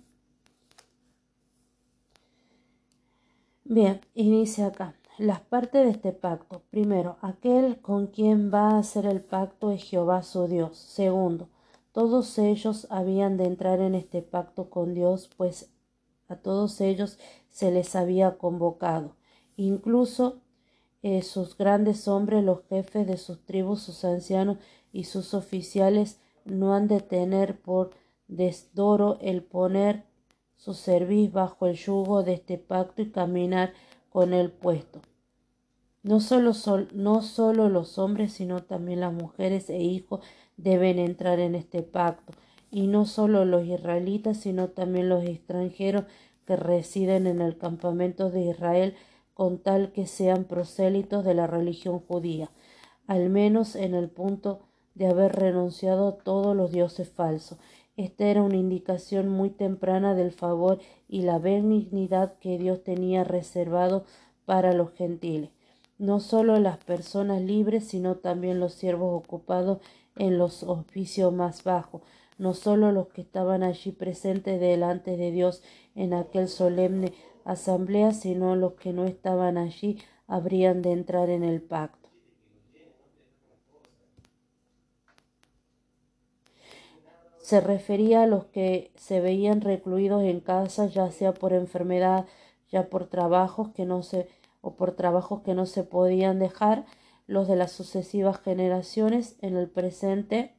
Bien, 3.73 4.01
inicia 4.17 4.67
acá 4.67 4.97
las 5.17 5.43
partes 5.43 5.85
de 5.85 5.93
este 5.93 6.11
pacto. 6.11 6.65
Primero, 6.71 7.19
aquel 7.23 7.81
con 7.81 8.09
quien 8.09 8.53
va 8.53 8.71
a 8.71 8.79
hacer 8.79 9.07
el 9.07 9.21
pacto 9.21 9.71
es 9.71 9.85
Jehová 9.85 10.25
su 10.25 10.49
Dios. 10.49 10.77
Segundo, 10.77 11.49
Todos 11.93 12.37
ellos 12.41 12.89
habían 12.91 13.37
de 13.37 13.45
entrar 13.45 13.79
en 13.79 13.95
este 13.95 14.23
pacto 14.23 14.71
con 14.71 14.93
Dios, 14.93 15.31
pues 15.37 15.71
a 16.27 16.35
todos 16.35 16.81
ellos 16.81 17.17
se 17.49 17.71
les 17.71 17.95
había 17.95 18.39
convocado. 18.39 19.15
Incluso 19.57 20.41
eh, 21.05 21.23
sus 21.23 21.57
grandes 21.57 22.09
hombres, 22.09 22.43
los 22.43 22.65
jefes 22.69 23.07
de 23.07 23.19
sus 23.19 23.45
tribus, 23.47 23.83
sus 23.83 24.05
ancianos 24.05 24.59
y 24.93 25.05
sus 25.05 25.33
oficiales 25.33 26.19
no 26.45 26.75
han 26.75 26.89
de 26.89 27.03
tener 27.03 27.61
por 27.61 27.91
desdoro 28.27 29.19
el 29.21 29.45
poner 29.45 30.10
su 30.61 30.75
cerviz 30.75 31.33
bajo 31.33 31.67
el 31.67 31.75
yugo 31.75 32.23
de 32.23 32.35
este 32.35 32.59
pacto 32.59 33.01
y 33.01 33.11
caminar 33.11 33.73
con 34.11 34.35
él 34.35 34.51
puesto. 34.51 35.01
No 36.03 36.21
solo, 36.21 36.53
no 36.93 37.23
solo 37.23 37.71
los 37.71 37.99
hombres, 37.99 38.35
sino 38.35 38.63
también 38.63 39.01
las 39.01 39.13
mujeres 39.15 39.71
e 39.71 39.79
hijos 39.79 40.21
deben 40.59 40.99
entrar 40.99 41.41
en 41.41 41.55
este 41.55 41.83
pacto, 41.83 42.35
y 42.71 42.89
no 42.89 43.07
solo 43.07 43.47
los 43.47 43.65
israelitas, 43.65 44.37
sino 44.37 44.69
también 44.69 45.09
los 45.09 45.25
extranjeros 45.25 46.05
que 46.47 46.57
residen 46.57 47.27
en 47.27 47.41
el 47.41 47.57
campamento 47.57 48.31
de 48.31 48.43
Israel, 48.43 48.95
con 49.33 49.59
tal 49.59 49.93
que 49.93 50.07
sean 50.07 50.45
prosélitos 50.45 51.25
de 51.25 51.33
la 51.33 51.47
religión 51.47 52.01
judía, 52.01 52.51
al 53.07 53.31
menos 53.31 53.77
en 53.77 53.95
el 53.95 54.11
punto 54.11 54.61
de 54.95 55.07
haber 55.07 55.33
renunciado 55.33 56.09
a 56.09 56.19
todos 56.19 56.55
los 56.55 56.71
dioses 56.71 57.09
falsos. 57.09 57.57
Esta 57.97 58.25
era 58.25 58.43
una 58.43 58.57
indicación 58.57 59.29
muy 59.29 59.51
temprana 59.51 60.15
del 60.15 60.33
favor 60.33 60.79
y 61.09 61.23
la 61.23 61.39
benignidad 61.39 62.39
que 62.39 62.57
Dios 62.59 62.83
tenía 62.83 63.25
reservado 63.25 64.05
para 64.47 64.73
los 64.73 64.93
gentiles. 64.93 65.51
No 65.99 66.19
solo 66.21 66.59
las 66.59 66.79
personas 66.79 67.43
libres, 67.43 67.87
sino 67.89 68.17
también 68.17 68.59
los 68.59 68.73
siervos 68.73 69.23
ocupados 69.23 69.79
en 70.17 70.39
los 70.39 70.63
oficios 70.63 71.33
más 71.33 71.63
bajos, 71.63 72.03
no 72.39 72.55
solo 72.55 72.91
los 72.91 73.09
que 73.09 73.21
estaban 73.21 73.63
allí 73.63 73.93
presentes 73.93 74.61
delante 74.61 75.19
de 75.19 75.31
Dios 75.31 75.63
en 75.95 76.15
aquel 76.15 76.49
solemne 76.49 77.13
asamblea, 77.45 78.13
sino 78.13 78.57
los 78.57 78.75
que 78.75 78.95
no 78.95 79.05
estaban 79.05 79.59
allí 79.59 79.99
habrían 80.27 80.81
de 80.81 80.93
entrar 80.93 81.29
en 81.29 81.45
el 81.45 81.61
pacto. 81.61 82.00
Se 87.51 87.61
refería 87.61 88.23
a 88.23 88.27
los 88.29 88.45
que 88.45 88.93
se 88.95 89.21
veían 89.21 89.61
recluidos 89.61 90.23
en 90.23 90.39
casa, 90.39 90.87
ya 90.87 91.11
sea 91.11 91.35
por 91.35 91.53
enfermedad, 91.53 92.27
ya 92.71 92.89
por 92.89 93.09
trabajos 93.09 93.71
que 93.71 93.87
no 93.87 94.05
se 94.05 94.29
o 94.61 94.77
por 94.77 94.93
trabajos 94.93 95.41
que 95.41 95.55
no 95.55 95.67
se 95.67 95.83
podían 95.83 96.39
dejar, 96.39 96.87
los 97.27 97.49
de 97.49 97.57
las 97.57 97.73
sucesivas 97.73 98.39
generaciones 98.39 99.35
en 99.41 99.57
el 99.57 99.69
presente 99.69 100.55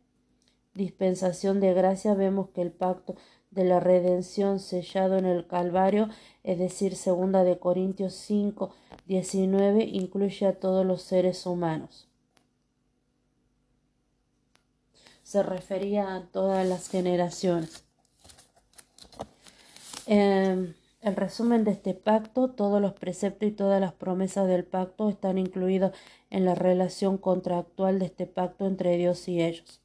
dispensación 0.73 1.61
de 1.61 1.73
gracia 1.73 2.13
vemos 2.13 2.49
que 2.49 2.61
el 2.61 2.73
pacto 2.73 3.15
de 3.51 3.63
la 3.63 3.79
redención 3.79 4.59
sellado 4.59 5.17
en 5.17 5.25
el 5.25 5.47
Calvario, 5.47 6.09
es 6.43 6.59
decir, 6.59 6.97
segunda 6.97 7.45
de 7.45 7.57
Corintios 7.57 8.15
5, 8.15 8.69
19, 9.07 9.85
incluye 9.85 10.45
a 10.45 10.59
todos 10.59 10.85
los 10.85 11.03
seres 11.03 11.45
humanos. 11.45 12.10
Se 15.31 15.43
refería 15.43 16.13
a 16.13 16.25
todas 16.25 16.67
las 16.67 16.89
generaciones. 16.89 17.85
Eh, 20.05 20.73
el 20.99 21.15
resumen 21.15 21.63
de 21.63 21.71
este 21.71 21.93
pacto, 21.93 22.49
todos 22.49 22.81
los 22.81 22.91
preceptos 22.91 23.47
y 23.47 23.53
todas 23.53 23.79
las 23.79 23.93
promesas 23.93 24.49
del 24.49 24.65
pacto 24.65 25.07
están 25.07 25.37
incluidos 25.37 25.93
en 26.31 26.43
la 26.43 26.53
relación 26.53 27.17
contractual 27.17 27.97
de 27.97 28.07
este 28.07 28.27
pacto 28.27 28.65
entre 28.65 28.97
Dios 28.97 29.25
y 29.29 29.41
ellos. 29.41 29.79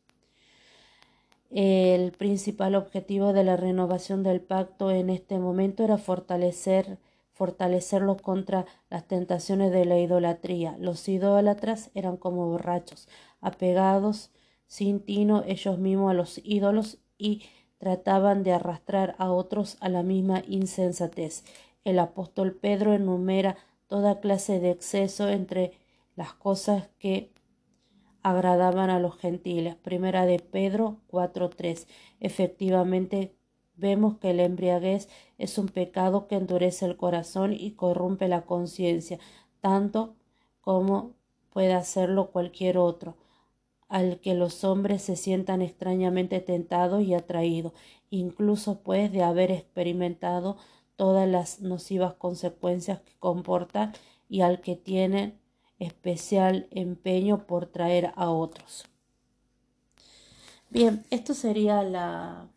El 1.52 2.10
principal 2.10 2.74
objetivo 2.74 3.32
de 3.32 3.44
la 3.44 3.56
renovación 3.56 4.24
del 4.24 4.40
pacto 4.40 4.90
en 4.90 5.10
este 5.10 5.38
momento 5.38 5.84
era 5.84 5.96
fortalecer 5.96 6.98
fortalecerlos 7.34 8.20
contra 8.20 8.66
las 8.90 9.06
tentaciones 9.06 9.70
de 9.70 9.84
la 9.84 9.96
idolatría. 9.96 10.74
Los 10.80 11.08
idólatras 11.08 11.90
eran 11.94 12.16
como 12.16 12.48
borrachos, 12.48 13.08
apegados 13.40 14.32
sin 14.66 15.00
tino 15.00 15.42
ellos 15.46 15.78
mismos 15.78 16.10
a 16.10 16.14
los 16.14 16.40
ídolos 16.44 16.98
y 17.18 17.42
trataban 17.78 18.42
de 18.42 18.52
arrastrar 18.52 19.14
a 19.18 19.30
otros 19.30 19.76
a 19.80 19.88
la 19.88 20.02
misma 20.02 20.42
insensatez. 20.48 21.44
El 21.84 21.98
apóstol 21.98 22.54
Pedro 22.54 22.94
enumera 22.94 23.56
toda 23.86 24.20
clase 24.20 24.60
de 24.60 24.70
exceso 24.70 25.28
entre 25.28 25.72
las 26.16 26.32
cosas 26.32 26.88
que 26.98 27.30
agradaban 28.22 28.90
a 28.90 28.98
los 28.98 29.16
gentiles. 29.18 29.76
Primera 29.76 30.26
de 30.26 30.40
Pedro 30.40 30.96
4.3. 31.10 31.86
Efectivamente, 32.18 33.36
vemos 33.76 34.18
que 34.18 34.34
la 34.34 34.44
embriaguez 34.44 35.08
es 35.38 35.58
un 35.58 35.68
pecado 35.68 36.26
que 36.26 36.34
endurece 36.34 36.86
el 36.86 36.96
corazón 36.96 37.52
y 37.52 37.72
corrompe 37.72 38.26
la 38.26 38.42
conciencia, 38.42 39.20
tanto 39.60 40.16
como 40.60 41.12
puede 41.52 41.74
hacerlo 41.74 42.32
cualquier 42.32 42.78
otro 42.78 43.16
al 43.88 44.20
que 44.20 44.34
los 44.34 44.64
hombres 44.64 45.02
se 45.02 45.16
sientan 45.16 45.62
extrañamente 45.62 46.40
tentados 46.40 47.02
y 47.02 47.14
atraídos, 47.14 47.72
incluso 48.10 48.80
pues 48.80 49.12
de 49.12 49.22
haber 49.22 49.50
experimentado 49.50 50.56
todas 50.96 51.28
las 51.28 51.60
nocivas 51.60 52.14
consecuencias 52.14 53.00
que 53.00 53.12
comporta 53.18 53.92
y 54.28 54.40
al 54.40 54.60
que 54.60 54.76
tienen 54.76 55.38
especial 55.78 56.66
empeño 56.70 57.46
por 57.46 57.66
traer 57.66 58.12
a 58.16 58.30
otros. 58.30 58.86
Bien, 60.70 61.04
esto 61.10 61.34
sería 61.34 61.82
la, 61.82 62.48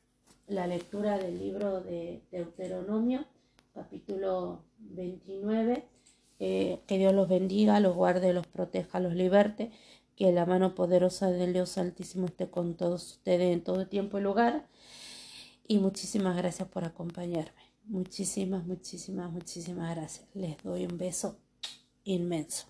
la 0.47 0.67
lectura 0.67 1.17
del 1.17 1.37
libro 1.37 1.81
de 1.81 2.21
Deuteronomio, 2.31 3.25
capítulo 3.73 4.63
29. 4.79 5.85
Eh, 6.41 6.79
que 6.87 6.97
Dios 6.97 7.13
los 7.13 7.27
bendiga, 7.27 7.81
los 7.81 7.95
guarde, 7.95 8.31
los 8.31 8.47
proteja, 8.47 9.01
los 9.01 9.13
liberte 9.13 9.71
que 10.19 10.33
la 10.33 10.45
mano 10.45 10.75
poderosa 10.75 11.31
del 11.31 11.53
Dios 11.53 11.77
Altísimo 11.77 12.25
esté 12.25 12.49
con 12.49 12.75
todos 12.75 13.13
ustedes 13.13 13.53
en 13.53 13.63
todo 13.63 13.87
tiempo 13.87 14.19
y 14.19 14.21
lugar. 14.21 14.67
Y 15.65 15.77
muchísimas 15.77 16.35
gracias 16.35 16.67
por 16.67 16.83
acompañarme. 16.83 17.61
Muchísimas, 17.85 18.65
muchísimas, 18.67 19.31
muchísimas 19.31 19.95
gracias. 19.95 20.27
Les 20.33 20.61
doy 20.61 20.85
un 20.85 20.97
beso 20.97 21.37
inmenso. 22.03 22.65